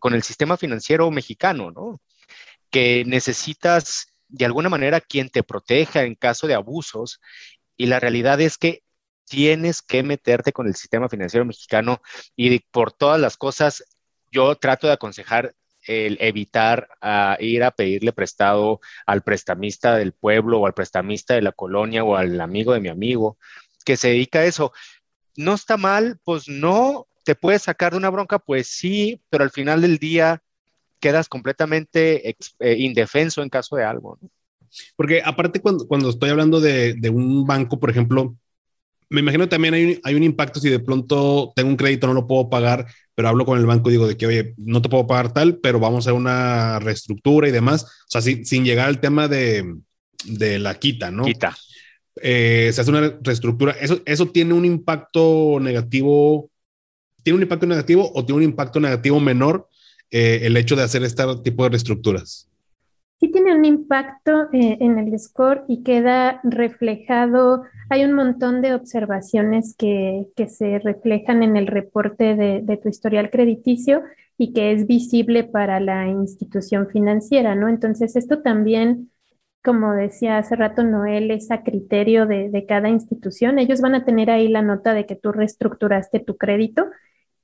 [0.00, 2.00] con el sistema financiero mexicano, ¿no?
[2.70, 7.20] Que necesitas de alguna manera quien te proteja en caso de abusos
[7.76, 8.82] y la realidad es que
[9.26, 12.02] tienes que meterte con el sistema financiero mexicano
[12.34, 13.84] y por todas las cosas
[14.32, 15.54] yo trato de aconsejar
[15.86, 21.42] el evitar ah, ir a pedirle prestado al prestamista del pueblo o al prestamista de
[21.42, 23.38] la colonia o al amigo de mi amigo
[23.84, 24.72] que se dedica a eso.
[25.36, 29.50] No está mal, pues no, te puedes sacar de una bronca, pues sí, pero al
[29.50, 30.42] final del día
[31.00, 34.18] quedas completamente eh, indefenso en caso de algo.
[34.96, 38.36] Porque aparte cuando, cuando estoy hablando de, de, un banco, por ejemplo,
[39.08, 42.14] me imagino también hay un, hay un impacto si de pronto tengo un crédito, no
[42.14, 44.88] lo puedo pagar, pero hablo con el banco y digo de que, oye, no te
[44.88, 47.84] puedo pagar tal, pero vamos a una reestructura y demás.
[47.84, 49.76] O sea, sin, sin llegar al tema de,
[50.24, 51.24] de la quita, ¿no?
[51.24, 51.56] Quita.
[52.22, 53.72] Eh, se hace una reestructura.
[53.80, 56.50] Eso, eso tiene un impacto negativo.
[57.22, 59.68] ¿Tiene un impacto negativo o tiene un impacto negativo menor
[60.10, 62.48] eh, el hecho de hacer este tipo de reestructuras?
[63.24, 67.62] sí tiene un impacto eh, en el score y queda reflejado.
[67.88, 72.88] Hay un montón de observaciones que, que se reflejan en el reporte de, de, tu
[72.88, 74.02] historial crediticio
[74.36, 77.68] y que es visible para la institución financiera, ¿no?
[77.68, 79.10] Entonces, esto también,
[79.64, 83.58] como decía hace rato Noel, es a criterio de, cada institución.
[83.58, 86.86] Ellos van a tener ahí la nota de que tú reestructuraste tu crédito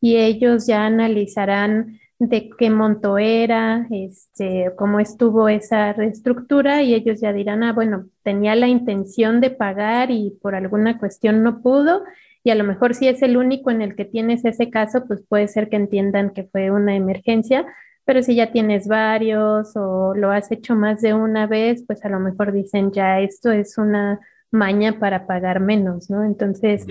[0.00, 7.20] y ellos ya analizarán de qué monto era, este, cómo estuvo esa reestructura y ellos
[7.22, 12.02] ya dirán, ah, bueno, tenía la intención de pagar y por alguna cuestión no pudo
[12.44, 15.22] y a lo mejor si es el único en el que tienes ese caso, pues
[15.26, 17.66] puede ser que entiendan que fue una emergencia,
[18.10, 22.08] Pero si ya tienes varios o lo has hecho más de una vez, pues a
[22.08, 24.18] lo mejor dicen ya esto es una
[24.50, 26.24] maña para pagar menos, ¿no?
[26.24, 26.84] Entonces,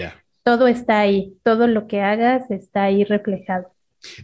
[0.45, 3.67] todo está ahí, todo lo que hagas está ahí reflejado.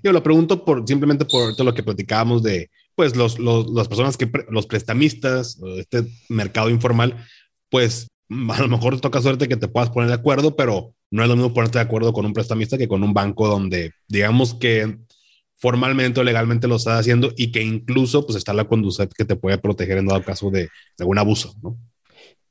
[0.04, 3.90] Yo lo pregunto por simplemente por todo lo que platicábamos de pues los, los las
[3.90, 7.18] personas que los prestamistas, este mercado informal,
[7.70, 11.28] pues a lo mejor toca suerte que te puedas poner de acuerdo, pero no es
[11.28, 14.98] lo mismo ponerte de acuerdo con un prestamista que con un banco donde digamos que
[15.66, 19.36] formalmente o legalmente lo estás haciendo y que incluso pues está la conducta que te
[19.36, 21.76] puede proteger en dado caso de, algún abuso, ¿no?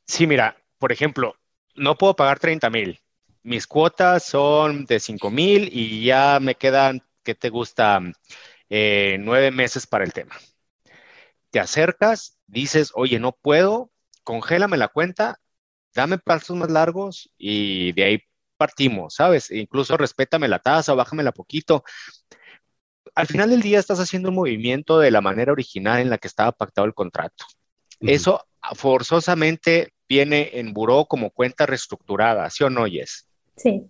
[0.05, 1.37] Sí, mira, por ejemplo,
[1.77, 2.99] no puedo pagar 30 mil.
[3.45, 8.01] Mis cuotas son de 5 mil y ya me quedan, ¿qué te gusta?
[8.69, 10.35] Eh, nueve meses para el tema.
[11.51, 13.93] Te acercas, dices, oye, no puedo,
[14.25, 15.39] congélame la cuenta,
[15.95, 18.19] dame pasos más largos y de ahí
[18.57, 19.53] partimos, ¿sabes?
[19.53, 21.85] incluso respétame la tasa, bájamela poquito.
[23.15, 26.29] Al final del día estás haciendo un movimiento de la manera original en la que
[26.29, 27.45] estaba pactado el contrato.
[28.01, 33.29] Eso forzosamente viene en buró como cuenta reestructurada, ¿sí o no, Yes?
[33.57, 33.89] Sí.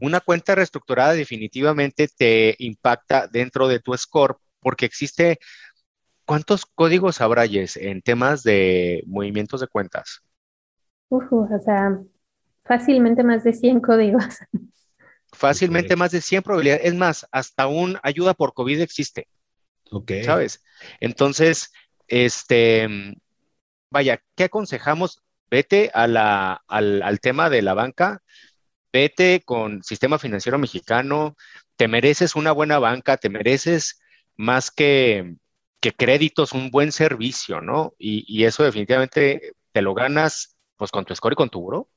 [0.00, 5.38] Una cuenta reestructurada definitivamente te impacta dentro de tu score porque existe,
[6.24, 10.22] ¿cuántos códigos habrá, Yes, en temas de movimientos de cuentas?
[11.08, 12.00] Uf, o sea,
[12.64, 14.24] fácilmente más de 100 códigos.
[15.32, 16.84] Fácilmente más de 100 probabilidades.
[16.84, 19.28] Es más, hasta un ayuda por COVID existe.
[19.90, 20.12] Ok.
[20.24, 20.62] ¿Sabes?
[21.00, 21.72] Entonces,
[22.06, 22.88] este,
[23.90, 25.22] vaya, ¿qué aconsejamos?
[25.50, 28.22] Vete a la, al, al tema de la banca,
[28.92, 31.36] vete con sistema financiero mexicano,
[31.76, 34.00] te mereces una buena banca, te mereces
[34.36, 35.36] más que,
[35.80, 37.94] que créditos, un buen servicio, ¿no?
[37.98, 41.88] Y, y, eso definitivamente te lo ganas pues con tu score y con tu buro.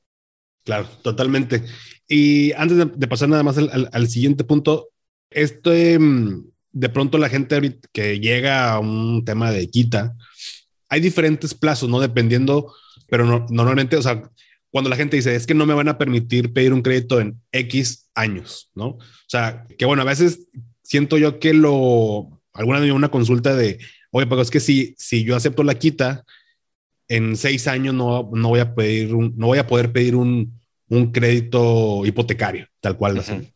[0.66, 1.62] Claro, totalmente.
[2.08, 4.88] Y antes de, pasar nada más al, al, al, siguiente punto,
[5.30, 10.16] esto de pronto la gente que llega a un tema de quita,
[10.88, 12.00] hay diferentes plazos, ¿no?
[12.00, 12.74] Dependiendo,
[13.08, 14.28] pero no, normalmente, o sea,
[14.70, 17.40] cuando la gente dice, es que no me van a permitir pedir un crédito en
[17.52, 18.86] X años, ¿no?
[18.88, 20.48] O sea, que bueno, a veces
[20.82, 23.78] siento yo que lo, alguna vez una consulta de,
[24.10, 26.24] oye, pero es que si, si yo acepto la quita,
[27.08, 30.58] en seis años no, no voy a pedir un, no voy a poder pedir un,
[30.88, 33.18] un crédito hipotecario, tal cual.
[33.18, 33.52] Uh -huh.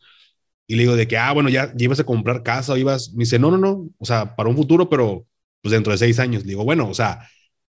[0.67, 3.11] Y le digo de que, ah, bueno, ya, ya ibas a comprar casa o ibas,
[3.13, 5.25] me dice, no, no, no, o sea, para un futuro, pero
[5.61, 6.43] pues dentro de seis años.
[6.43, 7.27] Le digo, bueno, o sea,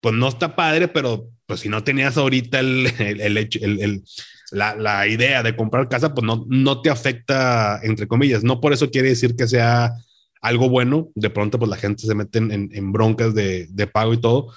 [0.01, 4.03] pues no está padre, pero pues si no tenías ahorita el, el, el, el
[4.51, 8.45] la, la, idea de comprar casa, pues no, no te afecta, entre comillas.
[8.45, 9.95] No por eso quiere decir que sea
[10.43, 11.09] algo bueno.
[11.15, 14.53] De pronto, pues la gente se mete en, en broncas de, de, pago y todo.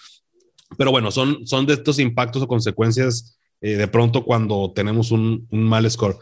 [0.77, 5.47] Pero bueno, son, son de estos impactos o consecuencias eh, de pronto cuando tenemos un,
[5.49, 6.17] un mal score.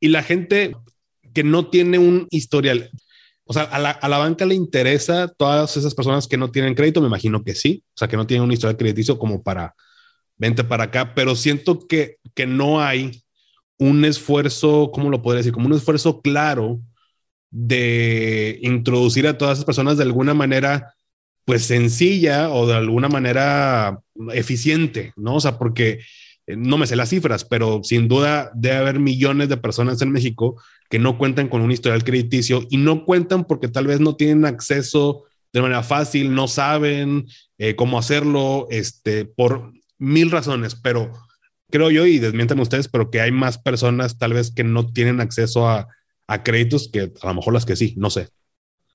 [0.00, 0.76] Y la gente
[1.34, 2.90] que no tiene un historial,
[3.44, 6.74] o sea, a la, a la, banca le interesa todas esas personas que no tienen
[6.74, 9.74] crédito, me imagino que sí, o sea, que no tienen un historial crediticio como para
[10.36, 13.24] vente para acá, pero siento que, que no hay
[13.78, 15.52] un esfuerzo, ¿cómo lo podría decir?
[15.52, 16.80] Como un esfuerzo claro
[17.50, 20.94] de introducir a todas esas personas de alguna manera,
[21.48, 24.00] pues sencilla o de alguna manera
[24.34, 25.36] eficiente, ¿no?
[25.36, 26.00] O sea, porque
[26.46, 30.62] no me sé las cifras, pero sin duda debe haber millones de personas en México
[30.90, 34.44] que no cuentan con un historial crediticio y no cuentan porque tal vez no tienen
[34.44, 41.14] acceso de manera fácil, no saben eh, cómo hacerlo, este, por mil razones, pero
[41.70, 45.22] creo yo, y desmientan ustedes, pero que hay más personas tal vez que no tienen
[45.22, 45.88] acceso a,
[46.26, 48.28] a créditos que a lo mejor las que sí, no sé.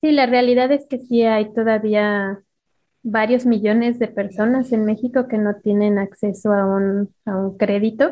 [0.04, 2.44] Sí, la realidad es que sí hay todavía
[3.04, 8.12] varios millones de personas en México que no tienen acceso a un, a un crédito.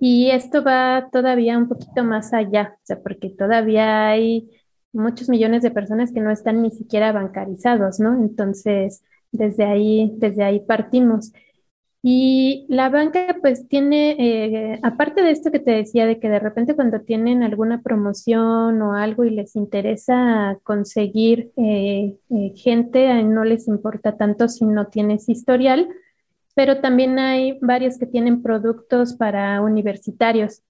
[0.00, 4.50] Y esto va todavía un poquito más allá, o sea, porque todavía hay
[4.92, 8.14] muchos millones de personas que no están ni siquiera bancarizados, ¿no?
[8.14, 11.32] Entonces, desde ahí, desde ahí partimos.
[12.06, 16.38] Y la banca pues tiene, eh, aparte de esto que te decía, de que de
[16.38, 23.42] repente cuando tienen alguna promoción o algo y les interesa conseguir eh, eh, gente, no
[23.44, 25.88] les importa tanto si no tienes historial,
[26.54, 30.62] pero también hay varios que tienen productos para universitarios,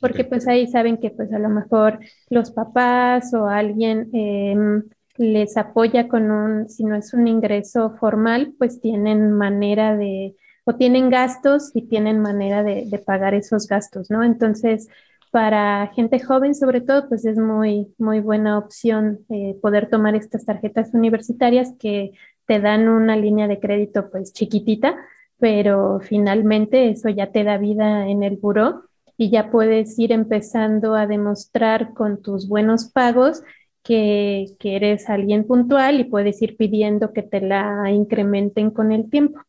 [0.00, 1.98] porque pues ahí saben que pues a lo mejor
[2.30, 4.84] los papás o alguien em,
[5.18, 10.34] les apoya con un, si no es un ingreso formal, pues tienen manera de
[10.68, 14.22] o tienen gastos y tienen manera de, pagar esos gastos, ¿no?
[14.22, 14.86] Entonces,
[15.30, 20.44] para gente joven, sobre todo, pues es muy, muy buena opción eh, poder tomar estas
[20.44, 22.10] tarjetas universitarias que
[22.44, 24.94] te dan una línea de crédito, pues chiquitita,
[25.38, 28.82] pero finalmente eso ya te da vida en el buró
[29.16, 33.42] y ya puedes ir empezando a demostrar con tus buenos pagos
[33.82, 39.08] que, que eres alguien puntual y puedes ir pidiendo que te la incrementen con el
[39.08, 39.40] tiempo.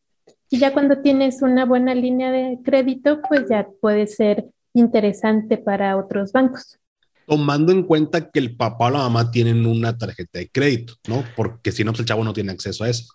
[0.50, 5.96] Y ya cuando tienes una buena línea de crédito, pues ya puede ser interesante para
[5.96, 6.78] otros bancos.
[7.26, 11.24] Tomando en cuenta que el papá o la mamá tienen una tarjeta de crédito, ¿no?
[11.36, 13.14] Porque si no, pues el chavo no tiene acceso a eso.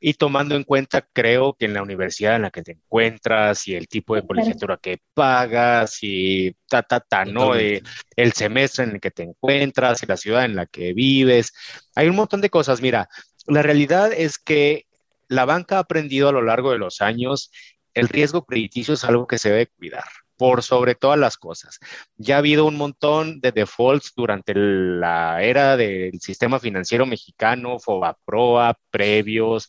[0.00, 3.74] Y tomando en cuenta, creo que en la universidad en la que te encuentras y
[3.74, 7.54] el tipo de colegiatura que pagas y ta, ta, ta, ¿no?
[7.54, 7.82] Eh,
[8.16, 11.52] el semestre en el que te encuentras y la ciudad en la que vives.
[11.94, 12.80] Hay un montón de cosas.
[12.80, 13.10] Mira,
[13.46, 14.86] la realidad es que
[15.30, 17.50] la banca ha aprendido a lo largo de los años
[17.94, 20.04] el riesgo crediticio es algo que se debe cuidar
[20.36, 21.78] por sobre todas las cosas.
[22.16, 28.78] Ya ha habido un montón de defaults durante la era del sistema financiero mexicano, Fobaproa,
[28.90, 29.68] previos,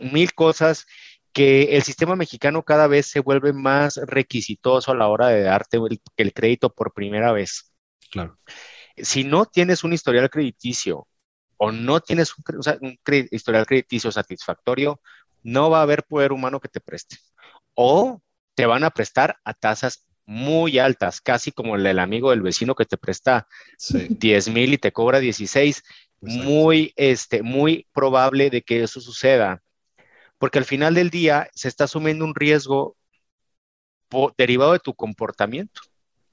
[0.00, 0.86] mil cosas
[1.32, 5.78] que el sistema mexicano cada vez se vuelve más requisitoso a la hora de darte
[6.16, 7.72] el, crédito por primera vez.
[8.10, 8.38] Claro.
[8.96, 11.06] Si no tienes un historial crediticio
[11.58, 12.32] o no tienes
[12.80, 12.98] un,
[13.30, 15.00] historial crediticio satisfactorio,
[15.42, 17.16] no va a haber poder humano que te preste.
[17.74, 18.22] O
[18.54, 22.74] te van a prestar a tasas muy altas, casi como el del amigo del vecino
[22.74, 23.46] que te presta
[23.78, 25.82] 10 mil y te cobra 16.
[26.20, 29.62] Muy, este, muy probable de que eso suceda,
[30.38, 32.96] porque al final del día se está asumiendo un riesgo
[34.36, 35.82] derivado de tu comportamiento.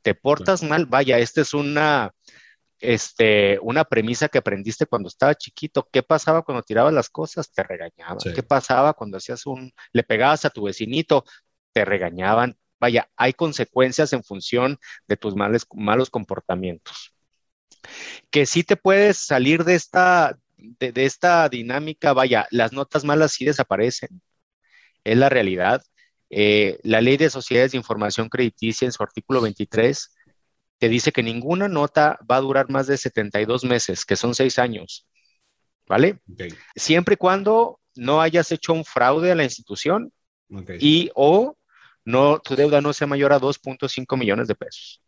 [0.02, 2.12] Te portas mal, vaya, esta es una,
[2.80, 5.88] este, una premisa que aprendiste cuando estaba chiquito.
[5.92, 7.52] ¿Qué pasaba cuando tirabas las cosas?
[7.52, 8.18] Te regañaban.
[8.34, 11.26] ¿Qué pasaba cuando hacías un, le pegabas a tu vecinito?
[11.74, 17.14] Te regañaban, Vaya, hay consecuencias en función de tus males, malos comportamientos.
[18.30, 23.46] Que sí te puedes salir de esta, de, esta dinámica, vaya, las notas malas sí
[23.46, 24.22] desaparecen.
[25.04, 25.84] Es la realidad.
[26.30, 30.15] Eh, la ley de sociedades de información crediticia en su artículo 23
[30.78, 34.60] te dice que ninguna nota va a durar más de 72 meses, que son seis
[34.60, 35.08] años.
[35.88, 36.20] ¿Vale?
[36.76, 40.12] Siempre y cuando no hayas hecho un fraude a la institución
[40.80, 41.58] y o
[42.04, 45.02] no, tu deuda no sea mayor a 2.5 millones de pesos.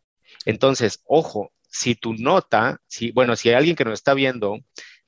[0.45, 4.59] Entonces, ojo, si tu nota, si, bueno, si hay alguien que nos está viendo,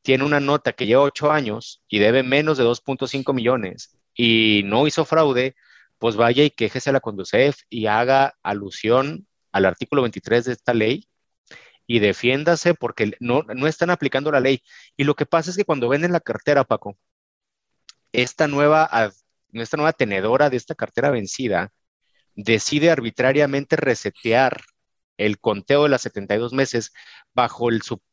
[0.01, 4.87] tiene una nota que lleva 8 años y debe menos de 2.5 millones y no
[4.87, 5.55] hizo fraude,
[5.97, 10.73] pues vaya y quéjese a la Conducef y haga alusión al artículo 23 de esta
[10.73, 11.07] ley
[11.87, 14.61] y defiéndase porque no, no están aplicando la ley.
[14.95, 16.97] Y lo que pasa es que cuando venden la cartera, Paco,
[18.11, 19.11] esta nueva,
[19.51, 21.71] nueva tenedora de esta cartera vencida
[22.35, 24.61] decide arbitrariamente resetear
[25.17, 26.93] el conteo de las 72 meses
[27.33, 27.69] bajo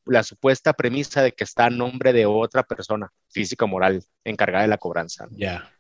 [0.07, 4.63] la supuesta premisa de que está a nombre de otra persona física o moral encargada
[4.63, 5.29] de la cobranza.
[5.31, 5.76] Ya.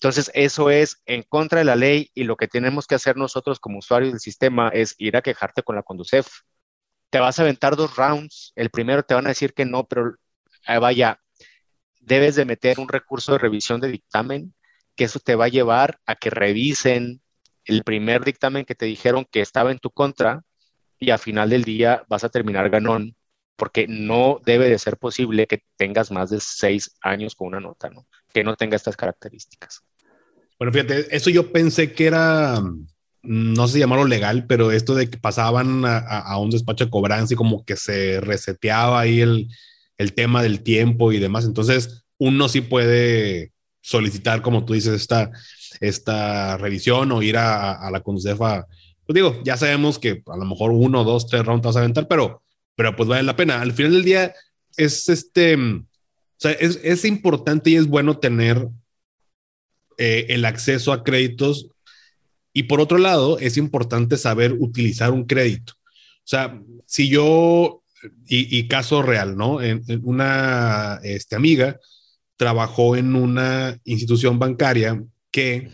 [0.00, 3.60] Entonces, eso es en contra de la ley y lo que tenemos que hacer nosotros
[3.60, 6.26] como usuarios del sistema es ir a quejarte con la Conducef.
[7.10, 8.52] Te vas a aventar dos rounds.
[8.56, 10.14] El primero te van a decir que no, pero
[10.66, 11.20] eh, vaya,
[12.00, 14.54] debes de meter un recurso de revisión de dictamen,
[14.96, 17.20] que eso te va a llevar a que revisen
[17.66, 20.42] el primer dictamen que te dijeron que estaba en tu contra
[20.98, 23.16] y a final del día vas a terminar ganón
[23.54, 27.90] porque no debe de ser posible que tengas más de seis años con una nota,
[27.90, 28.06] ¿no?
[28.32, 29.84] Que no tenga estas características.
[30.60, 32.62] Bueno, fíjate, eso yo pensé que era,
[33.22, 37.32] no sé si llamarlo legal, pero esto de que pasaban a, un despacho de cobranza
[37.32, 39.48] y como que se reseteaba ahí el,
[39.96, 41.46] el tema del tiempo y demás.
[41.46, 45.30] Entonces, uno sí puede solicitar, como tú dices, esta,
[45.80, 48.66] esta revisión o ir a, la Concefa.
[49.06, 52.06] Pues digo, ya sabemos que a lo mejor uno, dos, tres rounds vas a aventar,
[52.06, 52.42] pero,
[52.76, 53.62] pero pues vale la pena.
[53.62, 54.34] Al final del día
[54.76, 55.86] es este, o
[56.36, 58.68] sea, es, es importante y es bueno tener
[60.02, 61.68] eh, el acceso a créditos.
[62.54, 65.74] Y por otro lado, es importante saber utilizar un crédito.
[65.74, 67.82] O sea, si yo,
[68.26, 69.60] y, caso real, ¿no?
[69.60, 71.78] En, una este, amiga
[72.38, 75.68] trabajó en una institución bancaria que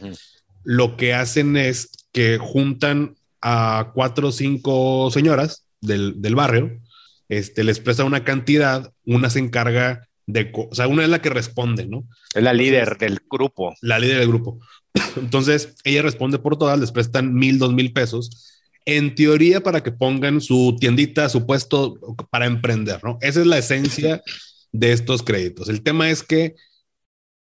[0.64, 6.80] lo que hacen es que juntan a cuatro o cinco señoras del, barrio,
[7.28, 11.30] este, les presta una cantidad, una se encarga de, o sea, una es la que
[11.30, 12.04] responde, ¿no?
[12.34, 13.74] Es la líder del grupo.
[13.80, 14.58] La líder del grupo.
[15.16, 18.52] Entonces, ella responde por todas, les prestan mil, dos mil pesos,
[18.84, 21.98] en teoría para que pongan su tiendita, su puesto
[22.30, 23.18] para emprender, ¿no?
[23.20, 24.22] Esa es la esencia
[24.72, 25.68] de estos créditos.
[25.68, 26.54] El tema es que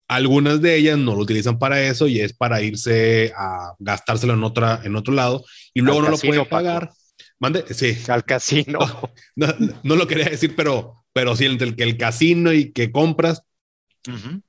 [0.08, 4.44] algunas de ellas no lo utilizan para eso y es para irse a gastárselo en,
[4.44, 6.92] otra, en otro lado y luego no lo pueden pagar.
[7.40, 7.98] Mande, sí.
[8.08, 8.80] Al casino.
[9.36, 13.44] No, lo quería decir, pero, pero sí, entre el, que el casino y que compras.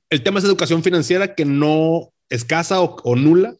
[0.09, 3.55] El tema es educación financiera que no escasa o, o nula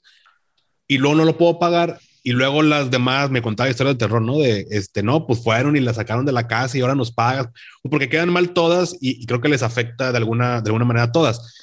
[0.87, 4.19] y luego no lo puedo pagar y luego las demás me contaba historias de terror,
[4.19, 4.39] ¿no?
[4.39, 7.49] De, este, no, pues fueron y la sacaron de la casa y ahora nos pagas,
[7.83, 11.11] porque quedan mal todas y, creo que les afecta de alguna, de alguna manera a
[11.11, 11.53] todas.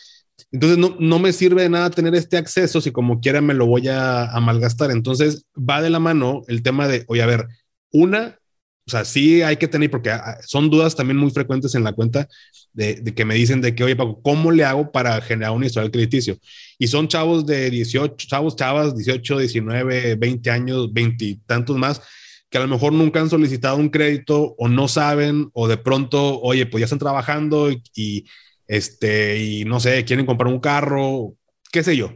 [0.53, 3.67] Entonces no, no me sirve de nada tener este acceso si como quiera me lo
[3.67, 4.93] voy a, a malgastar.
[4.93, 7.49] Entonces va de la mano el tema de, oye, a ver,
[7.91, 8.39] una,
[8.87, 11.93] o sea, sí hay que tener, porque ah, son dudas también muy frecuentes en la
[11.93, 12.29] cuenta
[12.73, 15.91] de, que me dicen de que, oye, Paco, ¿cómo le hago para generar un historial
[15.93, 16.37] crediticio?
[16.79, 22.03] Y son chavos de 18, chavos, chavas, 18, 19, 20 años, 20 y tantos más,
[22.51, 26.41] que a lo mejor nunca han solicitado un crédito o no saben, o de pronto,
[26.41, 28.25] oye, pues ya están trabajando y, y
[28.67, 31.35] este, y no sé, quieren comprar un carro,
[31.71, 32.13] qué sé yo.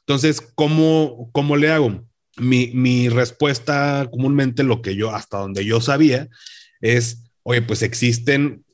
[0.00, 2.04] Entonces, ¿cómo, cómo le hago?
[2.36, 6.28] Mi, mi respuesta comúnmente, lo que yo, hasta donde yo sabía,
[6.80, 8.64] es, oye, pues existen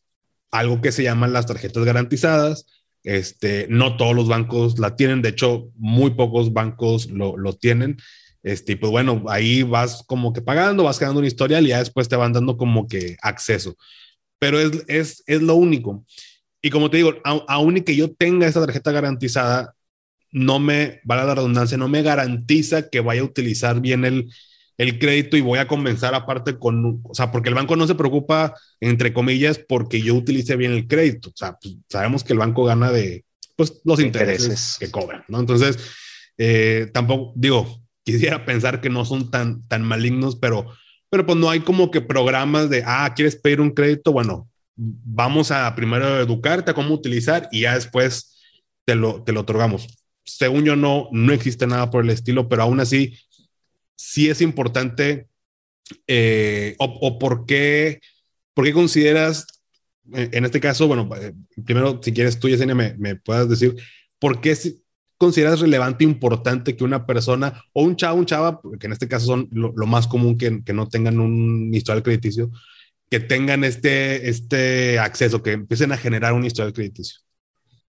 [0.50, 2.66] algo que se llaman las tarjetas garantizadas.
[3.02, 7.96] Este, no todos los bancos la tienen, de hecho, muy pocos bancos lo, lo tienen.
[8.42, 12.08] Este, pues bueno, ahí vas como que pagando, vas quedando un historial y ya después
[12.08, 13.76] te van dando como que acceso.
[14.38, 16.04] Pero es, es, es lo único.
[16.62, 19.74] Y como te digo, aún y que yo tenga esa tarjeta garantizada,
[20.32, 24.30] no me, vale la redundancia, no me garantiza que vaya a utilizar bien el,
[24.78, 27.94] el crédito y voy a comenzar aparte con, o sea, porque el banco no se
[27.94, 31.30] preocupa, entre comillas, porque yo utilice bien el crédito.
[31.30, 33.24] O sea, pues, sabemos que el banco gana de,
[33.56, 35.40] pues, los intereses, que cobran, ¿no?
[35.40, 35.78] Entonces,
[36.38, 40.72] eh, tampoco, digo, quisiera pensar que no son tan, tan malignos, pero,
[41.10, 44.12] pero pues no hay como que programas de, ah, ¿quieres pedir un crédito?
[44.12, 48.40] Bueno, vamos a primero educarte a cómo utilizar y ya después
[48.86, 52.62] te lo, te lo otorgamos según yo no, no existe nada por el estilo, pero
[52.62, 53.18] aún así
[53.96, 55.28] sí es importante
[56.06, 58.00] eh, o, por qué,
[58.54, 59.46] por qué consideras,
[60.12, 61.32] en este caso, bueno, eh,
[61.64, 63.76] primero si quieres tú, Yesenia, me, me puedas decir,
[64.18, 64.54] ¿por qué
[65.20, 69.26] consideras relevante, importante que una persona o un chavo, un chava, que en este caso
[69.26, 72.50] son lo, más común que, que, no tengan un historial crediticio,
[73.10, 77.20] que tengan este, este acceso, que empiecen a generar un historial crediticio?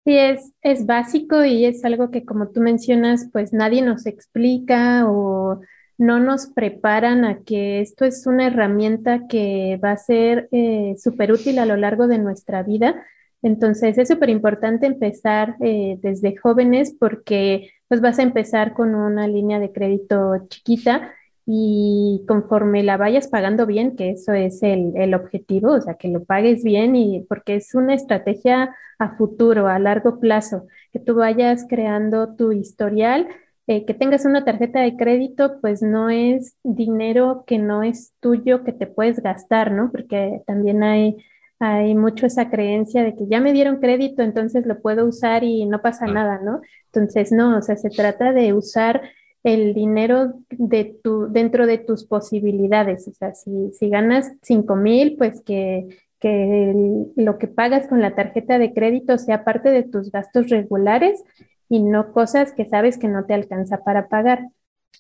[0.05, 5.05] Sí, es, es básico y es algo que como tú mencionas, pues nadie nos explica
[5.09, 5.61] o
[5.96, 11.30] no nos preparan a que esto es una herramienta que va a ser eh, súper
[11.32, 13.07] útil a lo largo de nuestra vida.
[13.42, 19.28] Entonces es súper importante empezar eh, desde jóvenes porque pues vas a empezar con una
[19.28, 21.12] línea de crédito chiquita
[21.47, 26.09] y conforme la vayas pagando bien, que eso es el, el, objetivo, o sea, que
[26.09, 31.16] lo pagues bien y porque es una estrategia a futuro, a largo plazo, que tú
[31.16, 33.28] vayas creando tu historial,
[33.66, 38.64] eh, que tengas una tarjeta de crédito, pues no es dinero que no es tuyo,
[38.64, 39.90] que te puedes gastar, ¿no?
[39.90, 41.16] Porque también hay,
[41.59, 45.64] hay mucho esa creencia de que ya me dieron crédito, entonces lo puedo usar y
[45.66, 46.61] no pasa nada, ¿no?
[46.86, 49.03] Entonces, no, o sea, se trata de usar
[49.45, 53.09] el dinero de tu, dentro de tus posibilidades.
[53.09, 55.88] O sea, si, si ganas 5 mil, pues que,
[56.20, 56.72] que
[57.16, 61.22] lo que pagas con la tarjeta de crédito sea parte de tus gastos regulares
[61.68, 64.49] y no cosas que sabes que no te alcanza para pagar.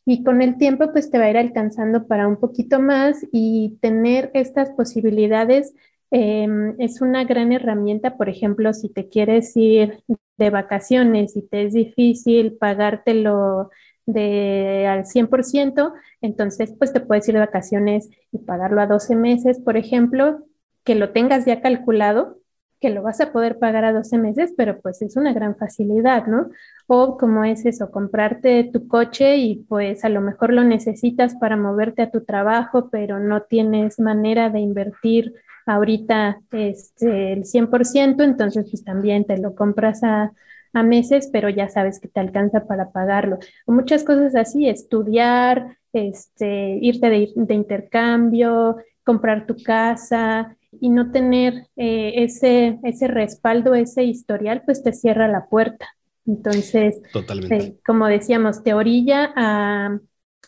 [0.04, 3.78] Y con el tiempo, pues te va a ir alcanzando para un poquito más y
[3.80, 5.74] tener estas posibilidades
[6.10, 8.16] em, es una gran herramienta.
[8.16, 10.02] Por ejemplo, si te quieres ir
[10.38, 13.70] de vacaciones y te es difícil pagártelo
[14.06, 19.60] de al 100%, entonces pues te puedes ir de vacaciones y pagarlo a 12 meses,
[19.60, 20.44] por ejemplo,
[20.84, 22.38] que lo tengas ya calculado,
[22.80, 26.26] que lo vas a poder pagar a 12 meses, pero pues es una gran facilidad,
[26.26, 26.50] ¿no?
[26.88, 31.56] O como es eso, comprarte tu coche y pues a lo mejor lo necesitas para
[31.56, 35.32] moverte a tu trabajo, pero no tienes manera de invertir
[35.64, 40.32] ahorita este, el 100%, entonces pues también te lo compras a,
[40.72, 43.38] a meses, pero ya sabes que te alcanza para pagarlo.
[43.66, 52.14] Muchas cosas así, estudiar, este, irte de, intercambio, comprar tu casa y no tener eh,
[52.16, 55.86] ese, ese respaldo, ese historial, pues te cierra la puerta.
[56.26, 57.02] Entonces,
[57.50, 59.98] eh, como decíamos, te orilla a,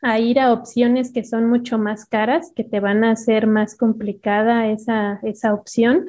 [0.02, 3.76] a, ir a opciones que son mucho más caras, que te van a hacer más
[3.76, 6.06] complicada esa, esa opción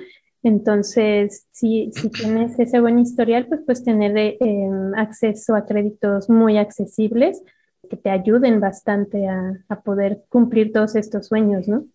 [0.47, 6.29] entonces, si, si tienes ese buen historial, pues puedes tener eh, em, acceso a créditos
[6.29, 7.41] muy accesibles
[7.89, 11.85] que te ayuden bastante a, a, poder cumplir todos estos sueños, ¿no?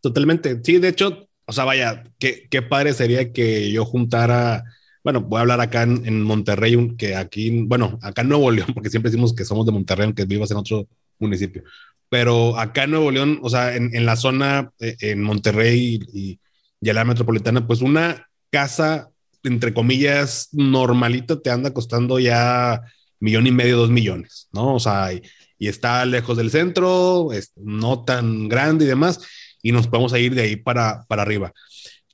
[0.00, 0.58] Totalmente.
[0.62, 4.64] Sí, de hecho, o sea, vaya, qué, qué padre sería que yo juntara,
[5.04, 8.90] bueno, voy a hablar acá en, Monterrey, que aquí, bueno, acá en Nuevo León, porque
[8.90, 11.62] siempre decimos que somos de Monterrey, aunque vivas en otro municipio,
[12.08, 16.40] pero acá en Nuevo León, o sea, en, en la zona, eh, en Monterrey y
[16.80, 19.10] y a la metropolitana, pues una casa,
[19.42, 22.82] entre comillas, normalita te anda costando ya
[23.20, 24.74] millón y medio, dos millones, ¿no?
[24.74, 25.10] O sea,
[25.58, 29.20] y está lejos del centro, es no tan grande y demás,
[29.62, 31.52] y nos podemos ir de ahí para, para arriba.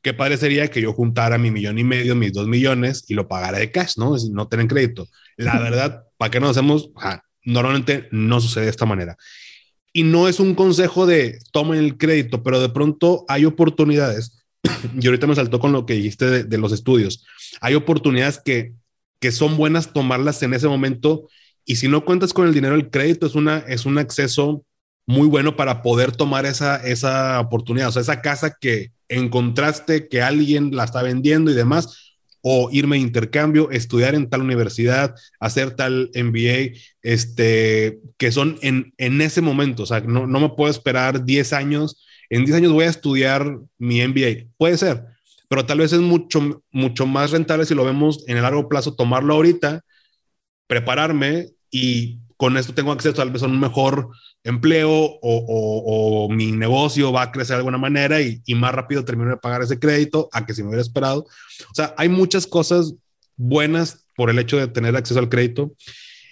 [0.00, 3.28] Qué padre sería que yo juntara mi millón y medio, mis dos millones y lo
[3.28, 4.16] pagara de cash, ¿no?
[4.16, 5.06] Es no tener crédito.
[5.36, 6.90] La verdad, ¿para qué nos hacemos?
[7.44, 9.16] normalmente no sucede de esta manera.
[9.92, 14.41] Y no es un consejo de tomen el crédito, pero de pronto hay oportunidades.
[15.00, 17.24] Y ahorita me saltó con lo que dijiste de, de los estudios.
[17.60, 18.72] Hay oportunidades que,
[19.20, 21.28] que son buenas tomarlas en ese momento.
[21.64, 24.64] Y si no cuentas con el dinero, el crédito es, una, es un acceso
[25.06, 27.88] muy bueno para poder tomar esa, esa oportunidad.
[27.88, 32.96] O sea, esa casa que encontraste, que alguien la está vendiendo y demás, o irme
[32.96, 39.40] a intercambio, estudiar en tal universidad, hacer tal MBA, este, que son en, en ese
[39.40, 39.84] momento.
[39.84, 42.04] O sea, no, no me puedo esperar 10 años.
[42.32, 44.48] En 10 años voy a estudiar mi MBA.
[44.56, 45.04] Puede ser,
[45.50, 48.94] pero tal vez es mucho, mucho más rentable si lo vemos en el largo plazo,
[48.94, 49.82] tomarlo ahorita,
[50.66, 54.08] prepararme y con esto tengo acceso tal vez a un mejor
[54.44, 59.04] empleo o, o, mi negocio va a crecer de alguna manera y, y, más rápido
[59.04, 61.26] termino de pagar ese crédito a que si me hubiera esperado.
[61.70, 62.94] O sea, hay muchas cosas
[63.36, 65.74] buenas por el hecho de tener acceso al crédito.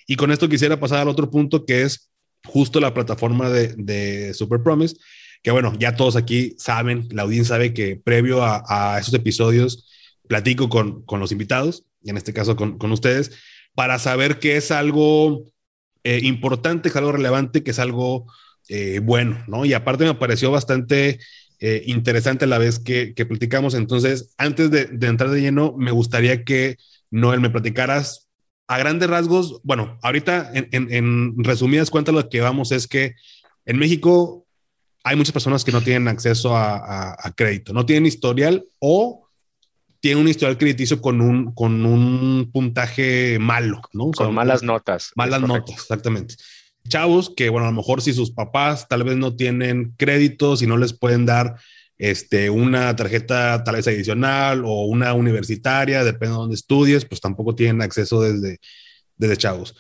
[0.07, 2.11] Y con esto quisiera pasar al otro punto que es
[2.47, 4.97] justo la plataforma de, de Super Promise,
[5.43, 9.87] que bueno, ya todos aquí saben, la audiencia sabe que previo a, a esos episodios
[10.29, 13.33] platico con, con, los invitados, y en este caso con, con ustedes,
[13.75, 15.45] para saber que es algo
[16.05, 18.27] eh, importante, que es algo relevante, que es algo
[18.69, 19.65] eh, bueno, ¿no?
[19.65, 21.19] Y aparte me pareció bastante
[21.59, 23.75] eh, interesante la vez que, que, platicamos.
[23.75, 26.77] Entonces, antes de, entrar de lleno, me gustaría que,
[27.11, 28.29] Noel, me platicaras
[28.69, 29.61] a grandes rasgos.
[29.65, 33.17] Bueno, ahorita en, en resumidas cuentas lo que vamos es que
[33.67, 34.47] en México
[35.03, 39.27] hay muchas personas que no tienen acceso a, a, a crédito, no tienen historial o
[40.01, 44.07] tiene un historial crediticio con un, con un puntaje malo, ¿no?
[44.07, 45.13] O sea, con malas notas.
[45.15, 46.37] Malas notas, exactamente.
[46.89, 50.67] Chavos que, bueno, a lo mejor si sus papás tal vez no tienen créditos y
[50.67, 51.57] no les pueden dar
[51.99, 57.55] este, una tarjeta tal vez adicional o una universitaria, depende de dónde estudies, pues tampoco
[57.55, 58.59] tienen acceso desde,
[59.17, 59.77] desde chavos.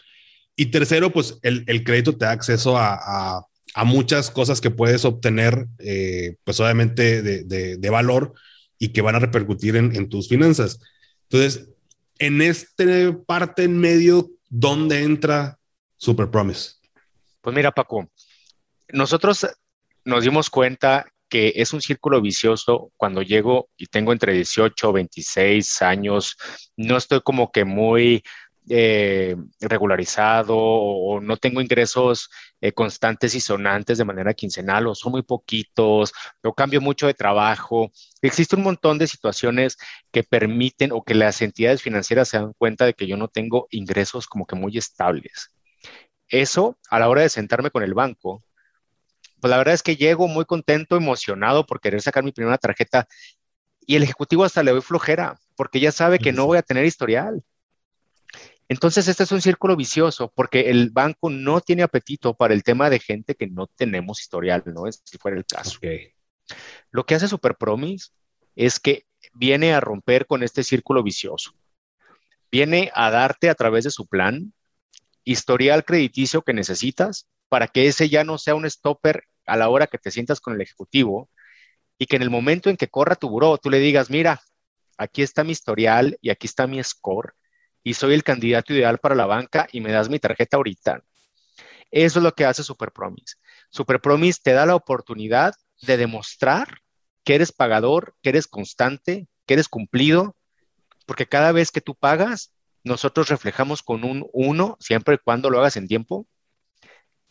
[0.54, 4.70] Y tercero, pues el, el crédito te da acceso a, a, a, muchas cosas que
[4.70, 8.34] puedes obtener, eh, pues obviamente de, de, valor
[8.78, 10.80] y que van a repercutir en, en tus finanzas.
[11.28, 11.68] Entonces,
[12.18, 15.58] en este parte en medio, ¿dónde entra
[15.96, 16.72] Super Promise?
[17.40, 18.10] Pues mira, Paco,
[18.88, 19.46] nosotros
[20.04, 25.80] nos dimos cuenta que es un círculo vicioso cuando llego y tengo entre 18, 26
[25.82, 26.36] años,
[26.76, 28.22] no estoy como que muy
[28.72, 34.94] eh, regularizado o, o, no tengo ingresos eh, constantes y sonantes de manera quincenal o
[34.94, 36.12] son muy poquitos,
[36.42, 37.90] o cambio mucho de trabajo.
[38.22, 39.76] Existe un montón de situaciones
[40.12, 43.66] que permiten o que las entidades financieras se dan cuenta de que yo no tengo
[43.70, 45.50] ingresos como que muy estables.
[46.28, 48.44] Eso, a la hora de sentarme con el banco,
[49.40, 53.08] pues la verdad es que llego muy contento, emocionado por querer sacar mi primera tarjeta
[53.84, 56.84] y el ejecutivo hasta le doy flojera porque ya sabe que no voy a tener
[56.84, 57.42] historial.
[58.70, 62.88] Entonces, este es un círculo vicioso porque el banco no tiene apetito para el tema
[62.88, 64.86] de gente que no tenemos historial, ¿no?
[64.86, 65.78] Es si fuera el caso.
[65.78, 66.12] Okay.
[66.92, 68.10] Lo que hace Super Promise
[68.54, 71.52] es que viene a romper con este círculo vicioso.
[72.52, 74.52] Viene a darte a través de su plan
[75.24, 79.88] historial crediticio que necesitas para que ese ya no sea un stopper a la hora
[79.88, 81.28] que te sientas con el ejecutivo
[81.98, 84.40] y que en el momento en que corra tu buró tú le digas, mira,
[84.96, 87.34] aquí está mi historial y aquí está mi score
[87.82, 91.02] y soy el candidato ideal para la banca y me das mi tarjeta ahorita.
[91.90, 93.36] Eso es lo que hace Super Promise.
[93.70, 96.78] Super Promise te da la oportunidad de demostrar
[97.24, 100.36] que eres pagador, que eres constante, que eres cumplido,
[101.06, 102.52] porque cada vez que tú pagas,
[102.84, 106.26] nosotros reflejamos con un 1, siempre y cuando lo hagas en tiempo.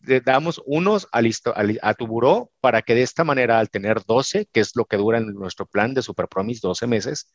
[0.01, 4.03] Le damos unos a, listo, a, tu buró para que de esta manera, al tener
[4.05, 7.31] 12, que es lo que dura nuestro plan de Super Promise, 12 meses,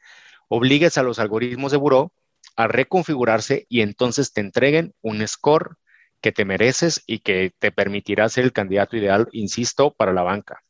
[0.49, 2.12] obligues a los algoritmos de buró
[2.57, 5.77] a reconfigurarse y entonces te entreguen un score
[6.21, 10.63] que te mereces y que te permitirá ser el candidato ideal, insisto, para la banca.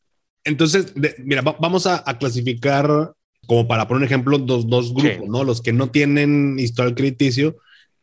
[0.43, 3.13] Entonces, de, mira, va, vamos a, a, clasificar,
[3.47, 5.29] como para poner un ejemplo, dos, dos grupos, sí.
[5.29, 5.45] ¿no?
[5.45, 7.57] Los que no tienen historial crediticio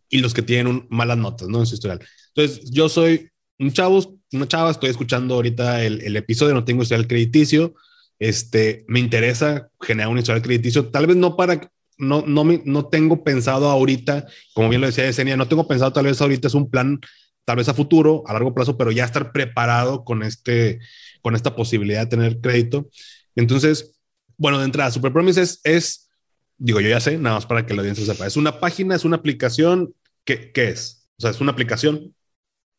[0.09, 1.59] y los que tienen un, malas notas, ¿no?
[1.59, 1.99] En su historial.
[2.33, 3.29] Entonces, yo soy
[3.59, 7.75] un chavo, una chava, estoy escuchando ahorita el, el episodio, no tengo historial crediticio,
[8.17, 11.69] este, me interesa generar un historial crediticio, tal vez no para
[12.01, 15.93] no, no, me, no tengo pensado ahorita, como bien lo decía Yesenia, no tengo pensado
[15.93, 16.99] tal vez ahorita es un plan,
[17.45, 20.79] tal vez a futuro, a largo plazo, pero ya estar preparado con, este,
[21.21, 22.89] con esta posibilidad de tener crédito.
[23.35, 23.99] Entonces,
[24.35, 26.09] bueno, de entrada, Super Promise es, es,
[26.57, 29.05] digo, yo ya sé, nada más para que la audiencia sepa, es una página, es
[29.05, 29.93] una aplicación,
[30.25, 31.07] ¿qué, qué es?
[31.17, 32.15] O sea, es una aplicación.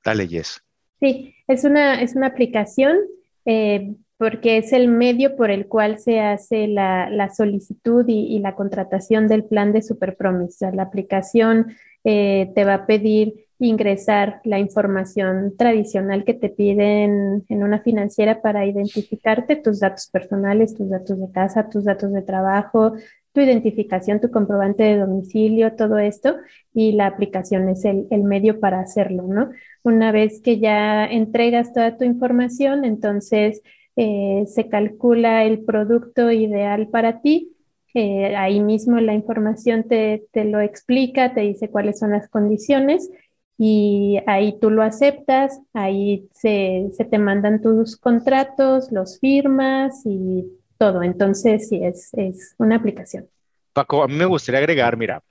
[0.05, 0.61] Dale, yes.
[0.99, 2.97] Sí, es una, es una aplicación
[3.45, 9.29] eh, porque es el medio por el cual se hace la, solicitud y, la contratación
[9.29, 10.73] del plan de Super Promise.
[10.73, 17.63] La aplicación eh, te va a pedir ingresar la información tradicional que te piden en
[17.63, 22.95] una financiera para identificarte, tus datos personales, tus datos de casa, tus datos de trabajo,
[23.33, 26.37] tu identificación, tu comprobante de domicilio, todo esto,
[26.75, 29.51] y la aplicación es el, medio para hacerlo, ¿no?
[29.83, 33.63] Una vez que ya entregas toda tu información, entonces
[33.97, 37.53] eh, se calcula el producto ideal para ti.
[37.95, 43.11] Eh, ahí mismo la información te, te lo explica, te dice cuáles son las condiciones
[43.59, 50.45] y ahí tú lo aceptas, ahí se, se, te mandan tus contratos, los firmas y
[50.79, 51.03] todo.
[51.03, 53.29] Entonces, sí, es, es una aplicación.
[53.73, 55.23] Paco, a mí me gustaría agregar, mira,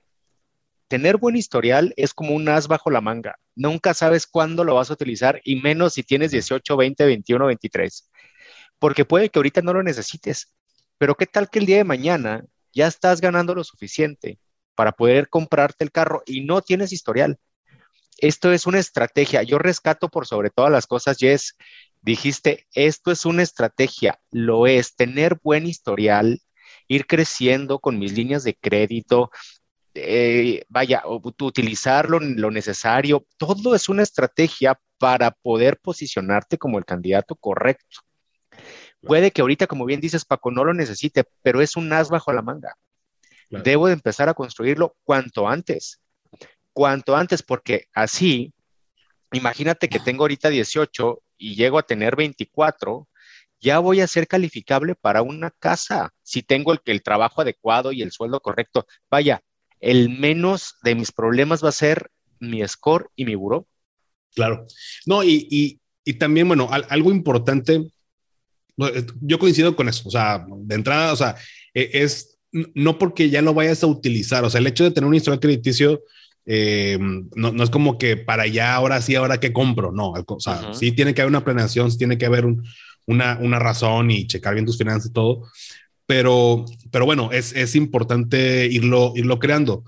[0.88, 3.36] tener buen historial es como un as bajo la manga.
[3.54, 8.10] Nunca sabes cuándo lo vas a utilizar y menos si tienes 18, 20, 21, 23.
[8.82, 10.52] Porque puede que ahorita no lo necesites,
[10.98, 14.40] pero qué tal que el día de mañana ya estás ganando lo suficiente
[14.74, 17.38] para poder comprarte el carro y no tienes historial.
[18.18, 19.44] Esto es una estrategia.
[19.44, 21.56] Yo rescato por sobre todas las cosas, Jess,
[22.00, 26.40] dijiste, esto es una estrategia, lo es, tener buen historial,
[26.88, 29.30] ir creciendo con mis líneas de crédito,
[29.94, 37.36] eh, vaya, utilizar lo, necesario, todo es una estrategia para poder posicionarte como el candidato
[37.36, 38.00] correcto.
[39.02, 42.32] Puede que ahorita, como bien dices, Paco, no lo necesite, pero es un as bajo
[42.32, 42.76] la manga.
[43.50, 46.00] Debo de empezar a construirlo cuanto antes,
[46.72, 48.54] cuanto antes, porque así,
[49.32, 53.08] imagínate que tengo ahorita 18 y llego a tener 24,
[53.60, 58.02] ya voy a ser calificable para una casa si tengo el, el trabajo adecuado y
[58.02, 58.86] el sueldo correcto.
[59.10, 59.42] Vaya,
[59.80, 63.66] el menos de mis problemas va a ser mi score y mi buró.
[64.34, 64.66] Claro.
[65.06, 65.80] No, y,
[66.18, 67.90] también, bueno, algo importante,
[69.20, 71.36] yo coincido con eso, o sea, de entrada, o sea,
[71.74, 72.38] e, es
[72.74, 75.40] no porque ya lo vayas a utilizar, o sea, el hecho de tener un historial
[75.40, 76.02] crediticio
[76.44, 80.74] eh, no, es como que para allá, ahora sí, ahora que compro, no, o sea,
[80.74, 82.46] sí tiene que haber una planeación, sí tiene que haber
[83.06, 85.48] una, una, razón y checar bien tus finanzas y todo,
[86.06, 89.84] pero, pero bueno, es, es importante irlo, irlo creando.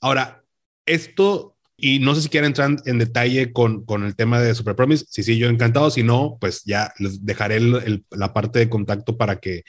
[0.00, 0.44] Ahora,
[0.86, 4.74] esto, y no sé si quieren entrar en detalle con, con el tema de Super
[4.74, 7.60] Promise, si sí, yo encantado, si no, pues ya les dejaré
[8.10, 9.64] la parte de contacto para que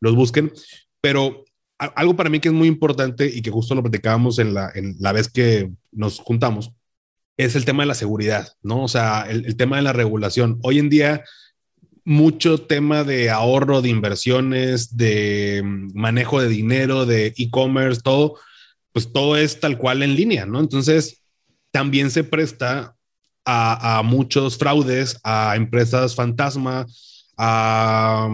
[0.00, 0.52] los busquen,
[1.00, 1.44] pero
[1.78, 4.96] algo para mí que es muy importante y que justo lo platicábamos en la, en
[4.98, 6.72] la vez que nos juntamos,
[7.36, 8.84] es el tema de la seguridad, ¿no?
[8.84, 10.58] O sea, el, tema de la regulación.
[10.62, 11.24] Hoy en día,
[12.04, 15.62] mucho tema de ahorro, de inversiones, de
[15.94, 18.36] manejo de dinero, de e-commerce, todo,
[18.92, 20.60] pues todo es tal cual en línea, ¿no?
[20.60, 21.19] Entonces,
[21.70, 22.96] también se presta
[23.44, 26.86] a, a muchos fraudes, a empresas fantasma,
[27.36, 28.28] a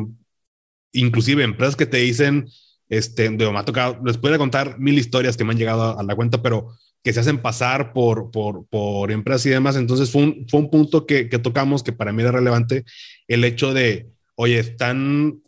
[0.92, 2.48] inclusive empresas que te dicen,
[2.88, 6.14] este, me ha tocado, les puedo contar mil historias que me han llegado a, la
[6.14, 6.68] cuenta, pero
[7.02, 9.76] que se hacen pasar por, por, por empresas y demás.
[9.76, 12.84] Entonces fue un, fue un punto que, que, tocamos que para mí era relevante,
[13.28, 15.42] el hecho de, oye, ¿están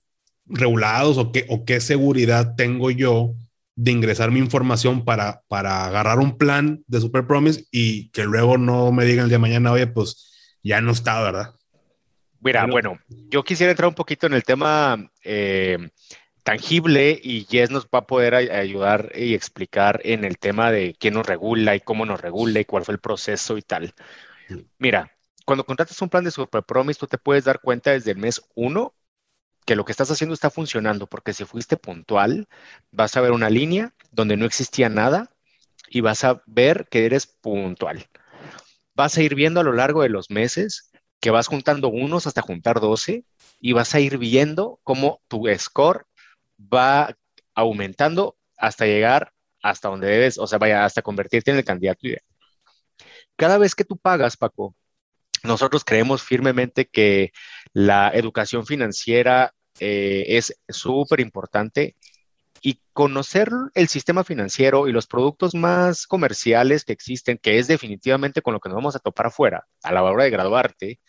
[0.46, 3.34] regulados o qué, o qué seguridad tengo yo
[3.80, 8.58] de ingresar mi información para, para agarrar un plan de Super Promise y que luego
[8.58, 11.54] no me digan el día de mañana, oye, pues ya no está, ¿verdad?
[12.40, 12.98] Mira, bueno,
[13.30, 15.90] yo quisiera entrar un poquito en el tema eh,
[16.42, 21.14] tangible y Jess nos va a poder ayudar y explicar en el tema de quién
[21.14, 23.94] nos regula y cómo nos regula y cuál fue el proceso y tal.
[24.78, 25.12] Mira,
[25.44, 28.42] cuando contratas un plan de Super Promise, tú te puedes dar cuenta desde el mes
[28.56, 28.92] uno
[29.68, 32.48] que lo que estás haciendo está funcionando, porque si fuiste puntual,
[32.90, 35.30] vas a ver una línea donde no existía nada
[35.90, 38.08] y vas a ver que eres puntual.
[38.94, 40.90] Vas a ir viendo a lo largo de los meses
[41.20, 43.26] que vas juntando unos hasta juntar 12
[43.60, 46.06] y vas a ir viendo cómo tu score
[46.58, 47.14] va
[47.54, 52.24] aumentando hasta llegar hasta donde debes, o sea, vaya hasta convertirte en el candidato ideal.
[53.36, 54.74] Cada vez que tú pagas, Paco,
[55.44, 57.32] nosotros creemos firmemente que
[57.74, 61.96] la educación financiera eh, es súper importante
[62.60, 68.42] y conocer el sistema financiero y los productos más comerciales que existen, que es definitivamente
[68.42, 71.00] con lo que nos vamos a topar afuera a la hora de graduarte,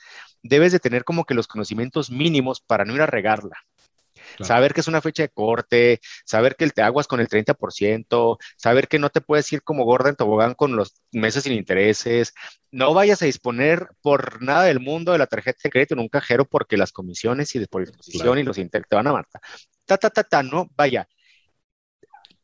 [0.44, 3.58] debes de tener como que los conocimientos mínimos para no ir a regarla.
[4.42, 8.88] Saber que es una fecha de corte, saber que te aguas con el 30%, saber
[8.88, 12.34] que no te puedes ir como gorda en tobogán con los meses sin intereses.
[12.72, 16.10] No vayas a disponer por nada del mundo de la tarjeta de crédito en un
[16.10, 19.42] cajero porque las comisiones y de por disposición y los intereses te van a matar.
[19.86, 21.08] Ta, ta, ta, ta, no, vaya.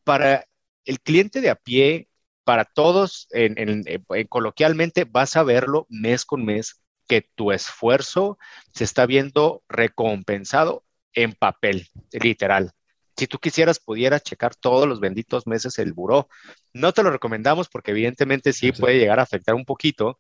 [0.04, 0.46] Para
[0.86, 2.10] el cliente de a pie,
[2.44, 3.84] para todos, en,
[4.30, 8.38] coloquialmente, vas a verlo mes con mes que tu esfuerzo
[8.74, 10.85] se está viendo recompensado
[11.16, 12.72] en papel, literal.
[13.18, 16.28] Si tú quisieras, pudieras checar todos los benditos meses el buró.
[16.74, 20.20] No te lo recomendamos porque evidentemente sí puede llegar a afectar un poquito,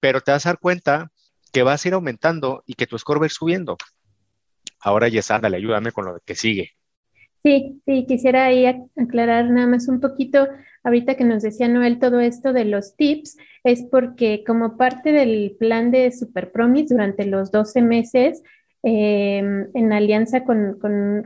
[0.00, 1.10] pero te vas a dar cuenta
[1.52, 3.78] que vas a ir aumentando y que tu score va a ir subiendo.
[4.80, 6.72] Ahora, Yesana, dale, ayúdame con lo que sigue.
[7.42, 10.48] Sí, sí, quisiera ahí aclarar nada más un poquito,
[10.82, 15.56] ahorita que nos decía Noel todo esto de los tips, es porque como parte del
[15.58, 18.42] plan de Super Promise durante los 12 meses,
[18.88, 20.78] Em, en alianza con,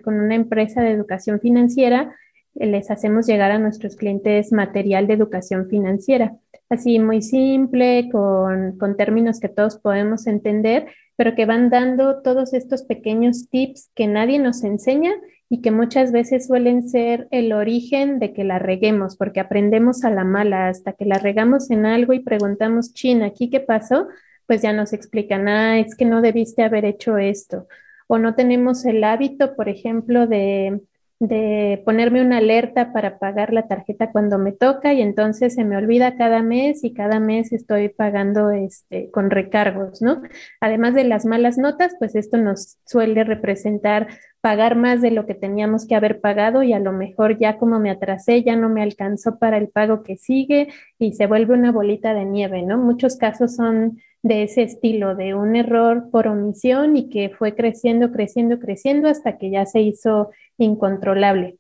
[0.06, 2.16] una empresa de educación financiera,
[2.54, 6.38] les hacemos llegar a nuestros clientes material de educación financiera.
[6.70, 10.86] Así muy simple, con, con términos que todos podemos entender,
[11.16, 15.12] pero que van dando todos estos pequeños tips que nadie nos enseña
[15.50, 20.11] y que muchas veces suelen ser el origen de que la reguemos, porque aprendemos a
[20.11, 24.08] la mala hasta que la regamos en algo y preguntamos, Chin, ¿aquí qué pasó?
[24.51, 27.68] Pues ya nos explican, ah, es que no debiste haber hecho esto.
[28.09, 30.80] O no tenemos el hábito, por ejemplo, de,
[31.20, 35.76] de ponerme una alerta para pagar la tarjeta cuando me toca y entonces se me
[35.76, 40.20] olvida cada mes y cada mes estoy pagando este, con recargos, ¿no?
[40.61, 44.09] Además de las malas notas, pues esto nos suele representar
[44.40, 47.78] pagar más de lo que teníamos que haber pagado y a lo mejor ya como
[47.78, 51.70] me atrasé, ya no me alcanzó para el pago que sigue y se vuelve una
[51.70, 52.78] bolita de nieve, ¿no?
[52.78, 58.12] Muchos casos son de ese estilo, de un error por omisión y que fue creciendo,
[58.12, 61.56] creciendo, creciendo hasta que ya se hizo incontrolable.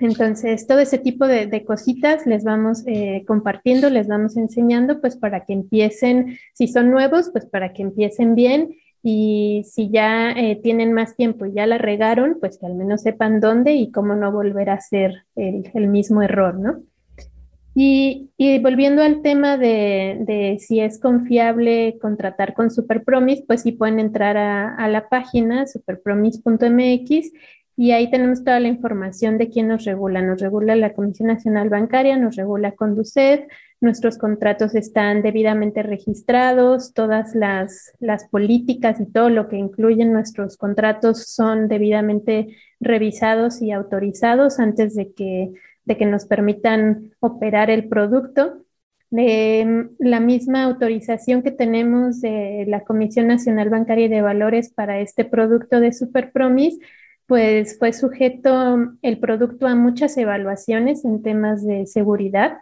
[0.00, 5.44] Entonces, todo ese tipo de, cositas les vamos eh, compartiendo, les vamos enseñando, pues para
[5.44, 10.92] que empiecen, si son nuevos, pues para que empiecen bien y si ya eh, tienen
[10.92, 14.30] más tiempo y ya la regaron, pues que al menos sepan dónde y cómo no
[14.30, 16.82] volver a hacer el, el mismo error, ¿no?
[17.80, 24.36] Y, volviendo al tema de, si es confiable contratar con Superpromise, pues sí pueden entrar
[24.36, 27.30] a, la página superpromise.mx
[27.76, 30.22] y ahí tenemos toda la información de quién nos regula.
[30.22, 33.46] Nos regula la Comisión Nacional Bancaria, nos regula Conducet,
[33.80, 40.56] nuestros contratos están debidamente registrados, todas las, las políticas y todo lo que incluyen nuestros
[40.56, 45.52] contratos son debidamente revisados y autorizados antes de que
[45.88, 48.64] de que nos permitan operar el producto.
[49.10, 55.00] de la misma autorización que tenemos de la Comisión Nacional Bancaria y de Valores para
[55.00, 56.78] este producto de Super Promise,
[57.26, 62.58] pues fue sujeto el producto a muchas evaluaciones en temas de seguridad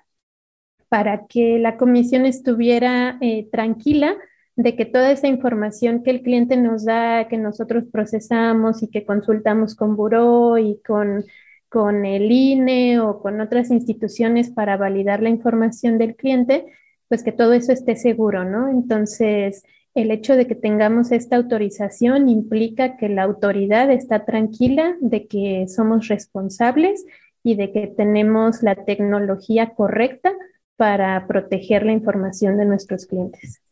[0.88, 4.16] para que la comisión estuviera eh, tranquila
[4.56, 9.04] de que toda esa información que el cliente nos da, que nosotros procesamos y que
[9.04, 11.24] consultamos con Buró y con
[11.68, 16.66] con el INE o con otras instituciones para validar la información del cliente,
[17.08, 18.68] pues que todo eso esté seguro, ¿no?
[18.68, 19.64] Entonces,
[19.94, 25.66] el hecho de que tengamos esta autorización implica que la autoridad está tranquila de que
[25.68, 27.04] somos responsables
[27.42, 30.32] y de que tenemos la tecnología correcta
[30.76, 33.62] para proteger la información de nuestros clientes.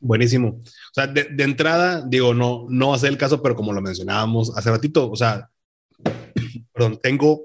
[0.00, 0.48] Buenísimo.
[0.48, 4.70] O sea, de, entrada, digo, no, no va el caso, pero como lo mencionábamos hace
[4.70, 5.50] ratito, o sea,
[6.72, 7.44] perdón, tengo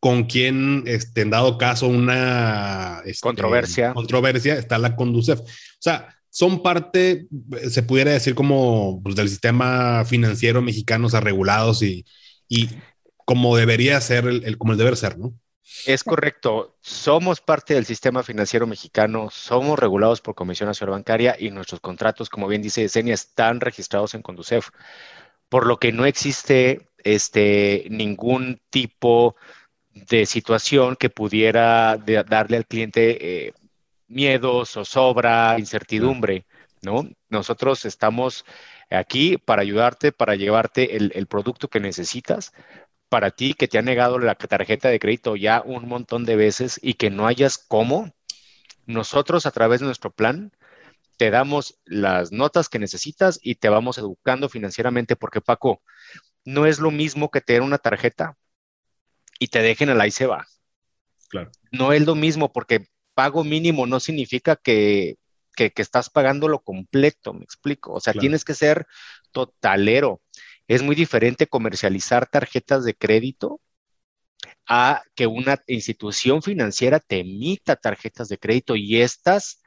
[0.00, 3.94] con quien, este, en dado caso, una este, controversia.
[3.94, 5.40] controversia, está la Conducef.
[5.40, 5.44] O
[5.78, 7.26] sea, son parte,
[7.70, 12.04] se pudiera decir, como pues, del sistema financiero mexicano, o sea, regulados y,
[12.48, 12.68] y
[13.24, 15.32] como debería ser, el, como el deber ser, ¿no?
[15.86, 16.76] Es correcto.
[16.82, 22.28] Somos parte del sistema financiero mexicano, somos regulados por Comisión Nacional Bancaria y nuestros contratos,
[22.28, 24.68] como bien dice Yesenia, están registrados en Conducef,
[25.48, 29.36] por lo que no existe este, ningún tipo
[29.92, 33.52] de situación que pudiera darle al cliente eh,
[34.08, 36.46] miedos, zozobra, incertidumbre,
[36.82, 37.08] ¿no?
[37.28, 38.44] Nosotros estamos
[38.90, 42.52] aquí para ayudarte, para llevarte el, el, producto que necesitas.
[43.08, 46.80] Para ti que te ha negado la tarjeta de crédito ya un montón de veces
[46.82, 48.12] y que no hayas cómo,
[48.86, 50.52] nosotros a través de nuestro plan
[51.16, 55.82] te damos las notas que necesitas y te vamos educando financieramente porque Paco,
[56.44, 58.36] no es lo mismo que tener una tarjeta
[59.38, 60.46] y te dejen al ahí se va.
[61.28, 61.50] Claro.
[61.72, 65.16] No es lo mismo porque pago mínimo no significa que,
[65.56, 67.92] estás pagando lo completo, me explico.
[67.92, 68.86] O sea, tienes que ser
[69.32, 70.20] totalero.
[70.66, 73.60] Es muy diferente comercializar tarjetas de crédito
[74.66, 79.62] a que una institución financiera te emita tarjetas de crédito y estas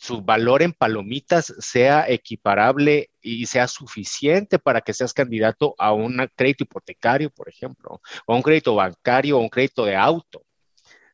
[0.00, 6.26] su valor en palomitas sea equiparable y sea suficiente para que seas candidato a un
[6.34, 10.42] crédito hipotecario, por ejemplo, o a un crédito bancario o un crédito de auto.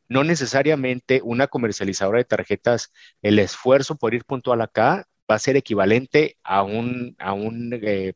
[0.08, 5.56] No necesariamente una comercializadora de tarjetas, el esfuerzo por ir puntual acá va a ser
[5.56, 8.12] equivalente a un, a un eh,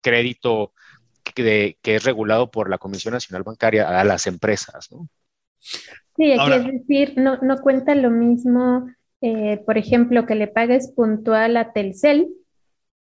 [0.00, 0.74] crédito
[1.22, 5.08] que, que, es regulado por la Comisión Nacional Bancaria a las empresas, ¿no?
[6.16, 8.88] Sí, aquí es decir, no, no cuenta lo mismo,
[9.22, 12.28] eh, por ejemplo, que le pagues puntual a Telcel,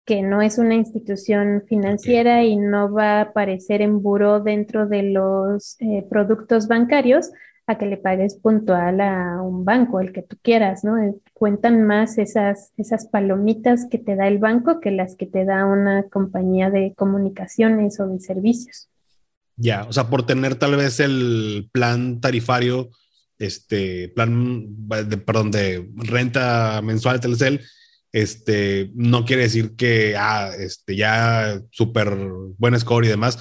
[0.04, 5.04] que no es una institución financiera y no va a aparecer en buró dentro de
[5.04, 7.30] los eh, productos bancarios,
[7.66, 10.98] a que le pagues puntual a un banco, el que tú quieras, ¿no?
[10.98, 15.44] Eh, cuentan más esas, esas palomitas que te da el banco que las que te
[15.44, 18.88] da una compañía de comunicaciones o de servicios.
[19.56, 22.90] Ya, o sea, por tener tal vez el plan tarifario,
[23.43, 27.61] este plan, de, perdón, de renta mensual de Telcel,
[28.12, 32.14] este, no quiere decir que, ah, este, ya súper
[32.59, 33.38] buen score y demás,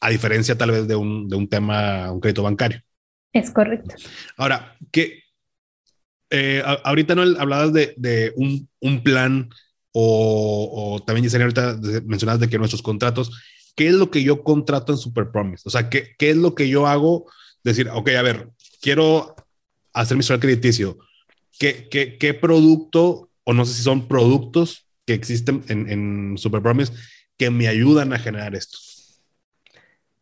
[0.00, 2.80] a diferencia tal vez de un, de un tema, un crédito bancario.
[3.32, 3.94] Es correcto.
[4.36, 5.22] Ahora, que
[6.30, 9.48] eh, ahorita no hablabas de, de un, un, plan
[9.92, 13.30] o, o también, Yesenia, ahorita mencionabas de que nuestros contratos,
[13.74, 15.62] ¿qué es lo que yo contrato en Super Promise?
[15.66, 17.30] O sea, ¿qué, qué es lo que yo hago?
[17.64, 18.48] Decir, ok, a ver,
[18.80, 19.34] quiero
[19.92, 20.98] hacer mi historial crediticio.
[21.58, 26.62] ¿Qué, producto, o no sé si son productos que existen en, en Super
[27.36, 28.78] que me ayudan a generar esto?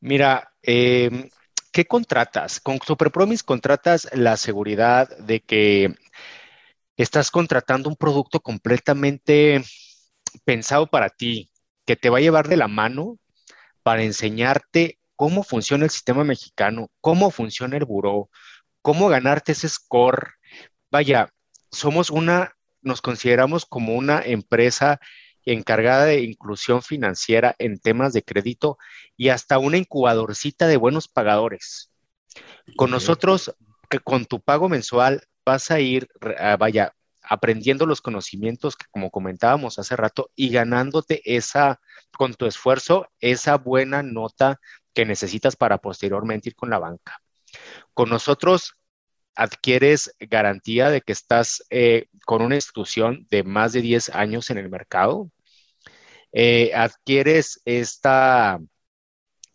[0.00, 1.30] Mira, eh,
[1.72, 2.61] ¿qué contratas?
[2.61, 5.94] Con SuperPromise contratas la seguridad de que
[6.96, 9.62] estás contratando un producto completamente
[10.44, 11.50] pensado para ti,
[11.86, 13.18] que te va a llevar de la mano
[13.82, 18.30] para enseñarte cómo funciona el sistema mexicano, cómo funciona el buró,
[18.82, 20.34] cómo ganarte ese score.
[20.92, 21.34] Vaya,
[21.72, 25.00] somos una, nos consideramos como una empresa
[25.44, 28.78] encargada de inclusión financiera en temas de crédito
[29.16, 31.90] y hasta una incubadorcita de buenos pagadores.
[32.76, 33.52] Con nosotros,
[33.90, 36.06] que con tu pago mensual vas a ir,
[36.38, 41.80] ah, vaya, aprendiendo los conocimientos que como comentábamos hace rato y ganándote esa,
[42.12, 44.60] con tu esfuerzo, esa buena nota
[44.99, 47.22] que necesitas para posteriormente ir con la banca.
[47.94, 48.74] Con nosotros
[49.36, 54.59] adquieres garantía de que estás eh, con una institución de más de 10 años en
[54.59, 55.30] el mercado,
[56.32, 58.59] eh, adquieres esta,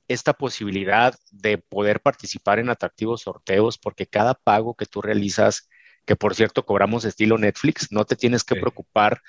[0.08, 5.68] esta posibilidad de poder participar en atractivos sorteos porque cada pago que tú realizas,
[6.06, 9.22] que por cierto cobramos estilo Netflix, no te tienes que preocupar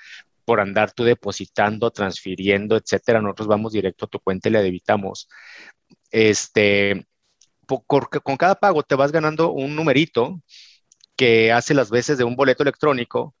[0.45, 3.21] por andar tú depositando, transfiriendo, etcétera.
[3.21, 5.27] Nosotros vamos directo a tu cuenta y le debitamos.
[6.11, 7.05] Este,
[7.65, 10.41] con cada pago te vas ganando un numerito
[11.15, 13.35] que hace las veces de un boleto electrónico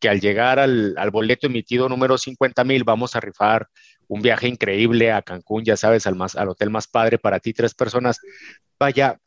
[0.00, 3.68] que al llegar al, boleto emitido número 50 mil vamos a rifar
[4.08, 7.52] un viaje increíble a Cancún, ya sabes, al, más, al hotel más padre para ti,
[7.52, 8.18] tres personas.
[8.78, 9.18] Vaya,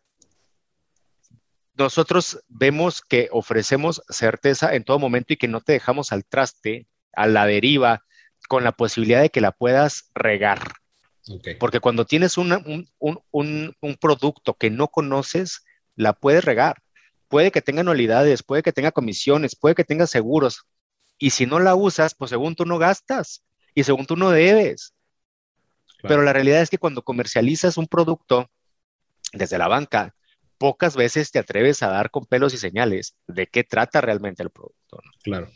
[1.76, 6.88] nosotros vemos que ofrecemos certeza en todo momento y que no te dejamos al traste,
[7.14, 8.04] a la deriva,
[8.48, 10.60] con la posibilidad de que la puedas regar.
[11.60, 15.64] Porque cuando tienes un, un, producto que no conoces,
[15.96, 16.84] la puedes regar
[17.34, 20.68] puede que tenga anualidades, puede que tenga comisiones, puede que tenga seguros.
[21.18, 23.44] Y si no la usas, pues según tú no gastas
[23.74, 24.94] y según tú no debes.
[26.04, 28.52] Pero la realidad es que cuando comercializas un producto
[29.32, 30.14] desde la banca,
[30.60, 34.52] pocas veces te atreves a dar con pelos y señales de qué trata realmente el
[34.52, 35.02] producto.
[35.24, 35.50] Claro.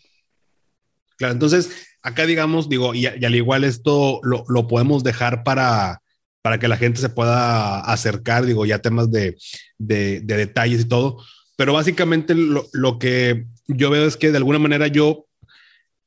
[1.17, 1.69] Claro, entonces
[2.01, 6.01] acá digamos, digo, y, al igual esto lo, podemos dejar para,
[6.41, 9.37] para que la gente se pueda acercar, digo, ya temas de,
[9.77, 11.17] de detalles y todo,
[11.57, 15.25] pero básicamente lo, que yo veo es que de alguna manera yo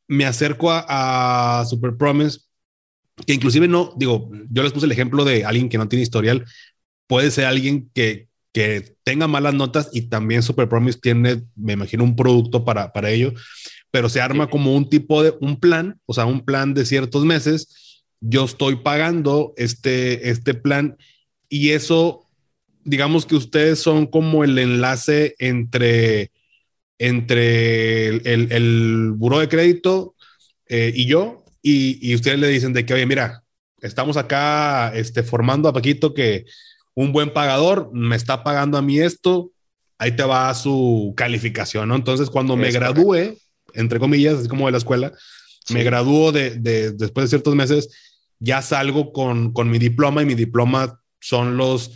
[0.08, 2.38] me acerco a, Super Promise,
[3.26, 6.46] que inclusive no, digo, yo les puse el ejemplo de alguien que no tiene historial,
[7.08, 12.04] puede ser alguien que, que tenga malas notas y también Super Promise tiene, me imagino,
[12.04, 13.34] un producto para, para ello,
[13.90, 17.24] pero se arma como un tipo de, un plan, o sea, un plan de ciertos
[17.24, 20.96] meses, yo estoy pagando este, este plan
[21.48, 22.26] y eso
[22.84, 26.30] digamos que ustedes son como el enlace entre,
[26.98, 30.14] entre el, el, buro de crédito
[30.68, 33.42] eh, y yo, y, ustedes le dicen de que, oye, mira,
[33.80, 36.46] estamos acá este, formando a Paquito que
[36.94, 39.52] un buen pagador me está pagando a mí esto,
[39.98, 41.96] ahí te va su calificación, ¿no?
[41.96, 43.36] Entonces, cuando me gradúe,
[43.74, 45.12] entre comillas, así como de la escuela,
[45.70, 47.88] me gradúo de, de, después de ciertos meses,
[48.38, 51.92] ya salgo con, con mi diploma y mi diploma son los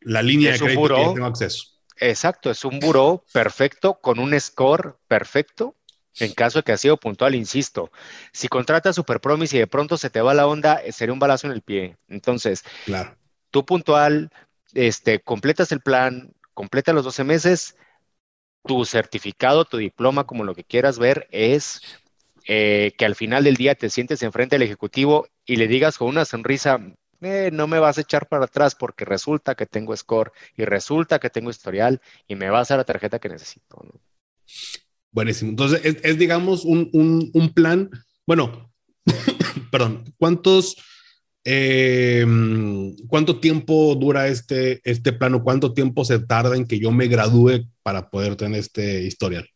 [0.00, 1.64] la línea de crédito que tengo acceso.
[1.98, 5.74] Exacto, es un buró perfecto con un score perfecto.
[6.18, 7.90] En caso de que ha sido puntual, insisto,
[8.32, 11.18] si contratas Super Promise y de pronto se te va la onda, eh, sería un
[11.18, 11.98] balazo en el pie.
[12.08, 13.14] Entonces, claro.
[13.50, 14.30] tú puntual,
[14.72, 17.76] este, completas el plan, completa los 12 meses,
[18.66, 21.80] tu certificado, tu diploma, como lo que quieras ver, es
[22.46, 26.08] eh, que al final del día te sientes enfrente del ejecutivo y le digas con
[26.08, 26.80] una sonrisa,
[27.22, 31.18] eh, no me vas a echar para atrás porque resulta que tengo score y resulta
[31.18, 33.84] que tengo historial y me vas a la tarjeta que necesito.
[35.10, 35.50] Buenísimo.
[35.50, 37.90] Entonces, es, digamos, un, un, plan.
[38.26, 38.70] Bueno,
[39.70, 40.76] perdón, ¿cuántos,
[41.48, 42.26] eh,
[43.06, 45.44] cuánto tiempo dura este, este plano?
[45.44, 49.46] ¿Cuánto tiempo se tarda en que yo me gradúe para poder tener este historial?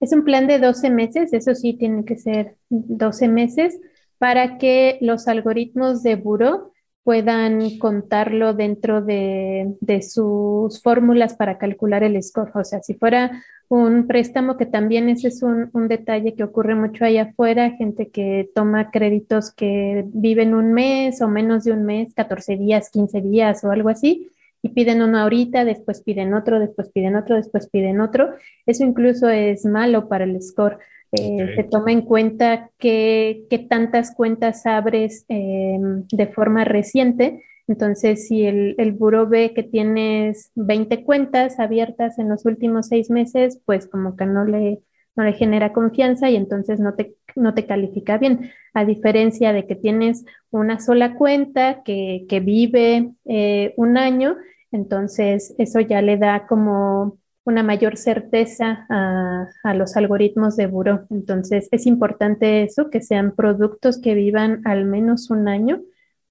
[0.00, 3.80] Es un plan de 12 meses, eso sí tiene que ser 12 meses
[4.18, 6.72] para que los algoritmos de Buró
[7.04, 9.76] puedan contarlo dentro de,
[10.06, 12.50] sus fórmulas para calcular el score.
[12.54, 16.74] O sea, si fuera un préstamo, que también ese es un, un, detalle que ocurre
[16.74, 21.84] mucho allá afuera, gente que toma créditos que viven un mes o menos de un
[21.84, 24.30] mes, 14 días, 15 días o algo así,
[24.62, 28.30] y piden uno ahorita, después piden otro, después piden otro, después piden otro.
[28.66, 30.78] Eso incluso es malo para el score
[31.12, 37.44] eh, se toma en cuenta qué, tantas cuentas abres em, de forma reciente.
[37.68, 38.96] Entonces, si el, el
[39.28, 44.44] ve que tienes 20 cuentas abiertas en los últimos seis meses, pues como que no
[44.44, 44.80] le,
[45.14, 48.50] no le genera confianza y entonces no te, no te califica bien.
[48.72, 54.36] A diferencia de que tienes una sola cuenta que, que vive eh, un año,
[54.72, 61.06] entonces eso ya le da como una mayor certeza a, los algoritmos de buro.
[61.10, 65.80] Entonces, es importante eso, que sean productos que vivan al menos un año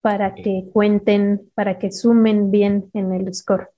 [0.07, 3.71] para que cuenten, para que sumen bien en el score.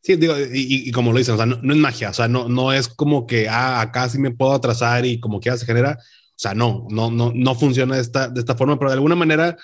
[0.00, 2.72] Sí, digo, y, como lo dicen, o sea, no, es magia, o sea, no, no
[2.72, 5.98] es como que, ah, acá sí me puedo atrasar y como que ya se genera,
[5.98, 9.16] o sea, no, no, no, no funciona de esta, de esta forma, pero de alguna
[9.16, 9.56] manera,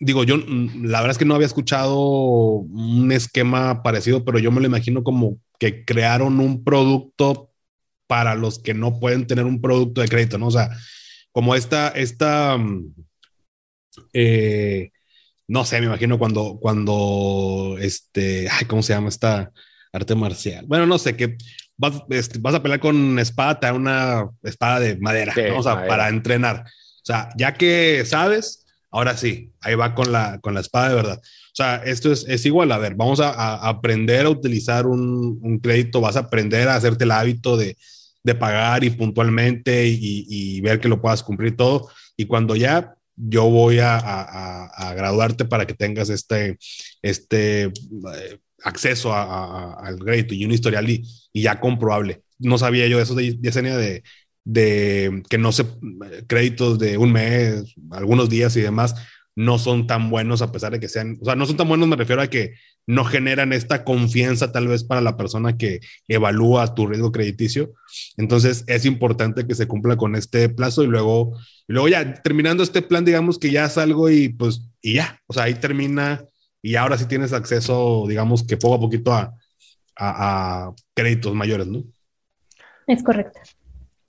[0.00, 4.60] digo, yo la verdad es que no había escuchado un esquema parecido, pero yo me
[4.60, 7.52] lo imagino como que crearon un producto
[8.08, 10.48] para los que no pueden tener un producto de crédito, ¿no?
[10.48, 10.70] O sea,
[11.30, 12.94] como esta, esta, mm,
[14.12, 14.90] eh,
[15.48, 19.52] no sé, me imagino cuando, cuando, este, ay, ¿cómo se llama esta
[19.92, 20.64] arte marcial?
[20.66, 21.36] Bueno, no sé, que
[21.76, 25.58] vas, este, vas a pelear con espada, una espada de madera, ¿no?
[25.58, 26.64] O sea, para entrenar.
[26.66, 30.94] O sea, ya que sabes, ahora sí, ahí va con la, con la espada de
[30.94, 31.20] verdad.
[31.20, 35.58] O sea, esto es, es igual, a ver, vamos a, aprender a utilizar un, un,
[35.58, 37.76] crédito, vas a aprender a hacerte el hábito de,
[38.22, 41.90] de pagar y puntualmente y, y, ver que lo puedas cumplir todo.
[42.16, 46.58] Y cuando ya yo voy a, a graduarte para que tengas este,
[47.02, 51.04] este eh, acceso al crédito y un historial y,
[51.34, 52.22] ya comprobable.
[52.38, 54.02] No sabía yo eso de Yesenia de,
[54.44, 55.66] de que no se
[56.26, 58.94] créditos de un mes, algunos días y demás
[59.34, 61.88] no son tan buenos a pesar de que sean, o sea, no son tan buenos
[61.88, 62.54] me refiero a que
[62.86, 67.72] no generan esta confianza tal vez para la persona que evalúa tu riesgo crediticio.
[68.16, 72.82] Entonces es importante que se cumpla con este plazo y luego, luego ya terminando este
[72.82, 76.24] plan, digamos que ya salgo y pues, y ya, o sea, ahí termina
[76.60, 79.34] y ahora sí tienes acceso, digamos que poco a poquito a,
[79.96, 81.84] a, créditos mayores, ¿no?
[82.86, 83.40] Es correcto.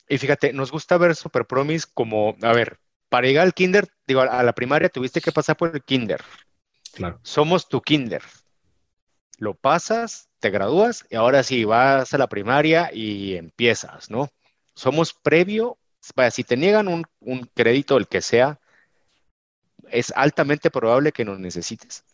[0.09, 2.77] Y fíjate, nos gusta ver Super Promise como, a ver,
[3.09, 6.21] para llegar al kinder, digo, a la primaria tuviste que pasar por el kinder.
[6.93, 7.19] Claro.
[7.23, 8.21] Somos tu kinder.
[9.43, 14.29] Lo pasas, te gradúas y ahora sí vas a la primaria y empiezas, ¿no?
[14.73, 15.77] Somos previo,
[16.31, 18.61] si te niegan un, crédito, el que sea,
[19.89, 22.05] es altamente probable que nos necesites.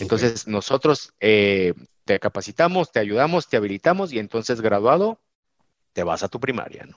[0.00, 1.72] Entonces, nosotros eh,
[2.04, 5.20] te capacitamos, te ayudamos, te habilitamos y entonces graduado,
[5.92, 6.96] te vas a tu primaria, ¿no?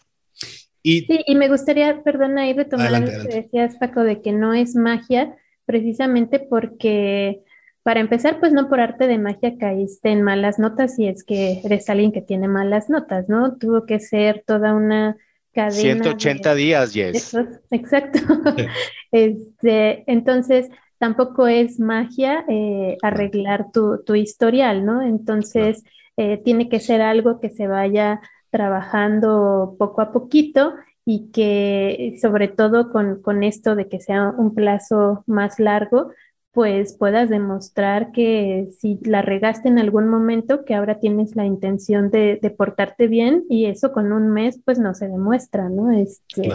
[0.81, 4.56] Y, sí, y me gustaría, perdona, ahí retomar lo que decías, Paco, de que no
[4.56, 7.43] es magia, precisamente porque,
[7.90, 11.60] para empezar, pues no por arte de magia caíste en malas notas y es que
[11.64, 13.57] eres alguien que tiene malas notas, ¿no?
[13.57, 15.18] Tuvo que ser toda una
[15.53, 16.03] cadena.
[16.03, 17.36] 180 días, Yes.
[17.72, 18.20] Exacto.
[19.11, 25.02] este, entonces, tampoco es magia eh, arreglar tu, tu, historial, ¿no?
[25.02, 25.84] Entonces,
[26.16, 28.22] eh, tiene que ser algo que se vaya
[28.52, 30.76] trabajando poco a poquito
[31.06, 36.11] y que sobre todo con, esto de que sea un plazo más largo,
[36.51, 42.09] pues puedas demostrar que si la regaste en algún momento, que ahora tienes la intención
[42.09, 45.91] de, portarte bien y eso con un mes pues no se demuestra, ¿no?
[45.91, 46.49] Este,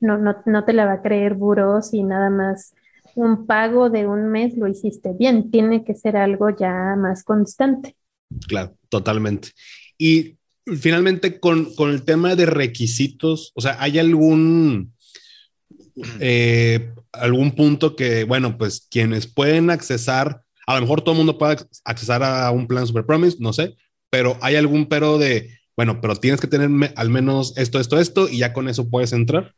[0.00, 2.74] no, no, no te la va a creer buros y nada más
[3.14, 7.96] un pago de un mes lo hiciste bien, tiene que ser algo ya más constante.
[8.46, 9.48] Claro, totalmente.
[9.96, 10.36] Y
[10.76, 14.92] finalmente con, el tema de requisitos, o sea, ¿hay algún,
[16.20, 21.38] eh, algún punto que, bueno, pues quienes pueden accesar, a lo mejor todo el mundo
[21.38, 23.76] puede accesar a un plan Super Promise, no sé,
[24.10, 28.28] pero hay algún pero de, bueno, pero tienes que tener al menos esto, esto, esto,
[28.28, 29.54] y ya con eso puedes entrar.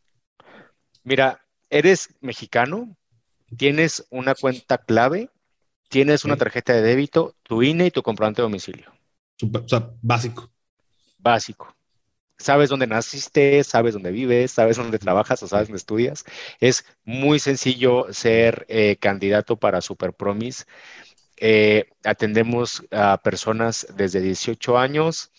[1.02, 1.40] Mira,
[1.70, 2.96] eres mexicano,
[3.56, 5.30] tienes una cuenta clave,
[5.88, 8.92] tienes una tarjeta de débito, tu INE y tu comprobante de domicilio.
[9.42, 10.50] o sea, básico.
[11.18, 11.74] Básico.
[12.40, 16.24] Sabes dónde naciste, sabes dónde vives, sabes dónde trabajas o sabes dónde estudias.
[16.58, 20.64] Es muy sencillo ser eh, candidato para Super Promise.
[21.36, 25.30] Eh, atendemos a personas desde 18 años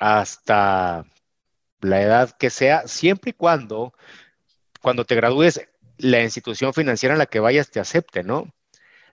[0.00, 1.06] hasta
[1.80, 3.94] la edad que sea, siempre y cuando,
[4.80, 5.60] cuando te gradúes,
[5.98, 8.52] la institución financiera en la que vayas te acepte, ¿no?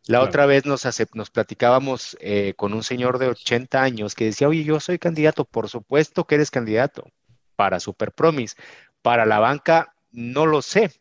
[0.07, 4.47] La otra vez nos, nos platicábamos eh, con un señor de 80 años que decía,
[4.47, 7.11] oye, yo soy candidato, por supuesto que eres candidato
[7.57, 8.55] para Super Promise.
[9.01, 10.91] Para la banca, no lo sé.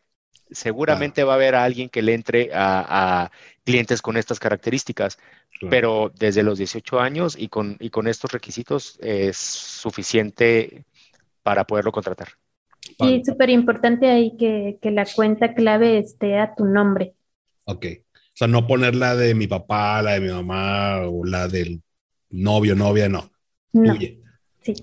[0.51, 3.31] Seguramente va a haber alguien que le entre a,
[3.63, 5.17] clientes con estas características,
[5.69, 10.85] pero desde los 18 años y con, y con estos requisitos es suficiente
[11.43, 12.29] para poderlo contratar.
[12.99, 17.13] Y súper importante ahí que, que, la cuenta clave esté a tu nombre.
[17.65, 17.85] Ok.
[18.09, 21.81] O sea, no poner la de mi papá, la de mi mamá o la del
[22.29, 23.31] novio, novia, no.
[23.73, 23.95] No.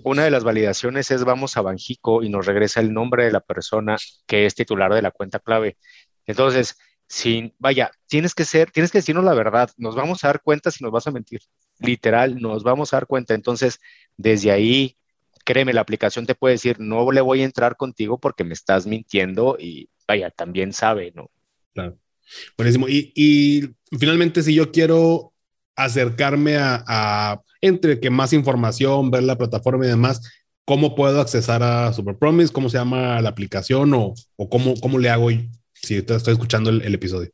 [0.03, 3.41] Una de las validaciones es vamos a Banjico y nos regresa el nombre de la
[3.41, 3.97] persona
[4.27, 5.77] que es titular de la cuenta clave.
[6.27, 10.43] Entonces, sin, vaya, tienes que ser, tienes que decirnos la verdad, nos vamos a dar
[10.43, 11.41] cuenta si nos vas a mentir.
[11.79, 13.35] Literal, nos vamos a dar cuenta.
[13.35, 13.81] Entonces,
[14.17, 14.97] desde ahí,
[15.45, 18.87] créeme, la aplicación te puede decir, no le voy a entrar contigo porque me estás
[18.87, 21.31] mintiendo y vaya, también sabe, ¿no?
[21.75, 21.99] Claro.
[22.57, 22.89] Buenísimo.
[22.89, 25.34] Y, y finalmente, si yo quiero
[25.77, 30.21] acercarme a, entre que más información, ver la plataforma y demás,
[30.65, 32.53] ¿cómo puedo accesar a Super Promise?
[32.53, 34.15] ¿Cómo se llama la aplicación o,
[34.51, 35.29] cómo, cómo le hago
[35.73, 37.31] si estoy escuchando el, episodio?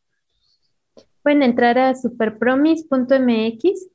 [1.23, 3.91] Pueden entrar a superpromise.mx.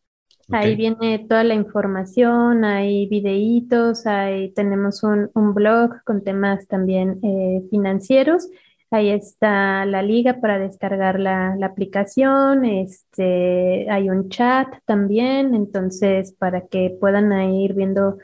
[0.52, 7.64] Ahí viene toda la información, hay videitos, ahí tenemos un, blog con temas también eh,
[7.72, 8.48] financieros
[8.92, 16.68] Ahí está la liga para descargar la, aplicación, este, hay un chat también, entonces para
[16.68, 18.18] que puedan ir viendo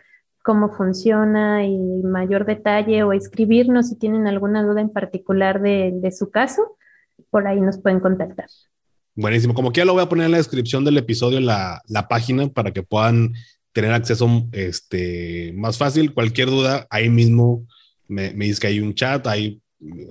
[0.43, 6.29] cómo funciona y mayor detalle o escribirnos si tienen alguna duda en particular de, su
[6.29, 6.77] caso,
[7.29, 8.47] por ahí nos pueden contactar.
[9.15, 12.07] Buenísimo, como que ya lo voy a poner en la descripción del episodio la, la
[12.07, 13.33] página para que puedan
[13.73, 16.13] tener acceso este, más fácil.
[16.13, 17.65] Cualquier duda, ahí mismo
[18.07, 19.60] me, me dice que hay un chat, ahí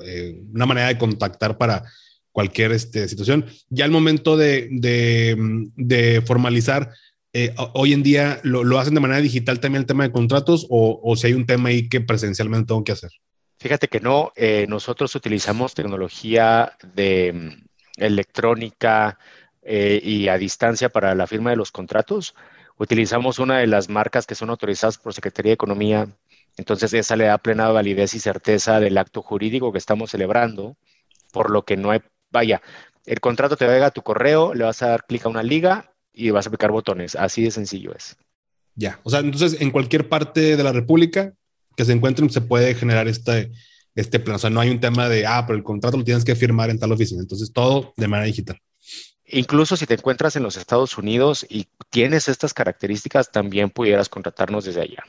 [0.05, 1.85] eh, una manera de contactar para
[2.33, 3.47] cualquier este, situación.
[3.69, 6.91] Ya al momento de, de, formalizar,
[7.33, 11.15] eh, hoy en día lo, hacen de manera digital también el tema de contratos o,
[11.17, 13.11] si hay un tema ahí que presencialmente tengo que hacer.
[13.59, 19.19] Fíjate que no, eh, nosotros utilizamos tecnología de mm, electrónica
[19.63, 22.35] y a distancia para la firma de los contratos.
[22.79, 26.09] Utilizamos una de las marcas que son autorizadas por Secretaría de Economía
[26.57, 30.77] entonces, esa le da plena validez y certeza del acto jurídico que estamos celebrando,
[31.33, 32.01] por lo que no hay,
[32.31, 32.61] vaya,
[33.07, 35.95] el contrato te va a tu correo, le vas a dar clic a una liga
[36.13, 37.17] y vas a aplicar botones.
[37.17, 38.17] Así de sencillo es.
[38.75, 41.35] Ya, o sea, entonces en cualquier parte de la República
[41.77, 43.53] que se encuentren se puede generar este,
[43.95, 44.37] este plan.
[44.37, 46.71] O sea, no hay un tema de, ah, pero el contrato lo tienes que firmar
[46.71, 47.21] en tal oficina.
[47.21, 48.59] Entonces, todo de manera digital.
[49.25, 54.65] Incluso si te encuentras en los Estados Unidos y tienes estas características, también pudieras contratarnos
[54.65, 55.05] desde allá.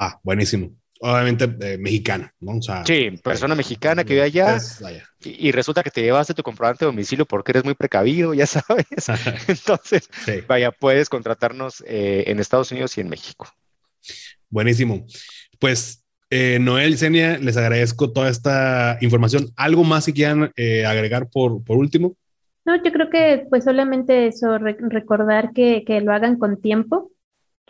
[0.00, 0.70] Ah, buenísimo.
[1.02, 2.58] Obviamente eh, mexicana, ¿no?
[2.84, 4.58] sí, persona mexicana que vive allá,
[5.22, 8.86] y, resulta que te llevaste tu comprobante de domicilio porque eres muy precavido, ya sabes.
[9.48, 10.08] Entonces,
[10.46, 13.46] vaya, puedes contratarnos eh, en Estados Unidos y en México.
[14.50, 15.06] Buenísimo.
[15.58, 19.50] Pues, eh, Noel, Senia, les agradezco toda esta información.
[19.56, 20.52] ¿Algo más si quieran
[20.86, 22.16] agregar por, por último?
[22.64, 27.10] No, yo creo que pues solamente eso, recordar que, que lo hagan con tiempo,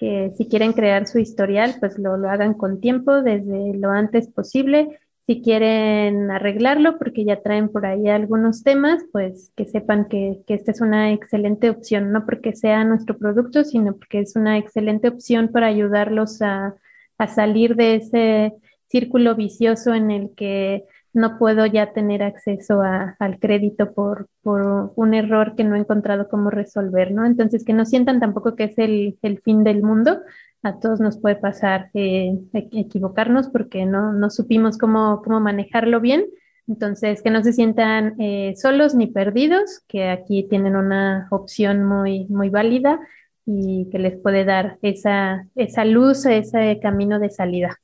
[0.01, 4.29] que si quieren crear su historial, pues lo, lo, hagan con tiempo, desde lo antes
[4.29, 4.99] posible.
[5.27, 10.55] Si quieren arreglarlo, porque ya traen por ahí algunos temas, pues que sepan que, que
[10.55, 15.09] esta es una excelente opción, no porque sea nuestro producto, sino porque es una excelente
[15.09, 16.75] opción para ayudarlos a,
[17.19, 18.55] a salir de ese
[18.89, 25.15] círculo vicioso en el que no puedo ya tener acceso al crédito por, por, un
[25.15, 27.27] error que no he encontrado cómo resolver, ¿no?
[27.27, 30.21] Entonces, que no sientan tampoco que es el, el fin del mundo.
[30.63, 36.27] A todos nos puede pasar eh, equivocarnos porque no, no supimos cómo, cómo manejarlo bien.
[36.69, 42.27] Entonces, que no se sientan eh, solos ni perdidos, que aquí tienen una opción muy,
[42.27, 43.01] muy válida
[43.45, 47.77] y que les puede dar esa, esa luz, ese camino de salida.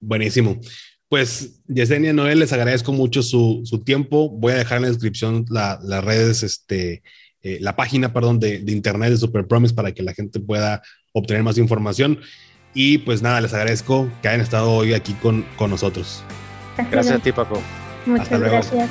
[0.00, 0.56] Buenísimo.
[1.14, 4.30] Pues, Yesenia Noel, les agradezco mucho su, tiempo.
[4.30, 7.04] Voy a dejar en la descripción las redes, este,
[7.40, 10.82] eh, la página, perdón, de, internet de Super Promise para que la gente pueda
[11.12, 12.18] obtener más información.
[12.74, 16.24] Y pues nada, les agradezco que hayan estado hoy aquí con, con nosotros.
[16.90, 17.62] Gracias a ti, Paco.
[18.06, 18.90] Muchas gracias.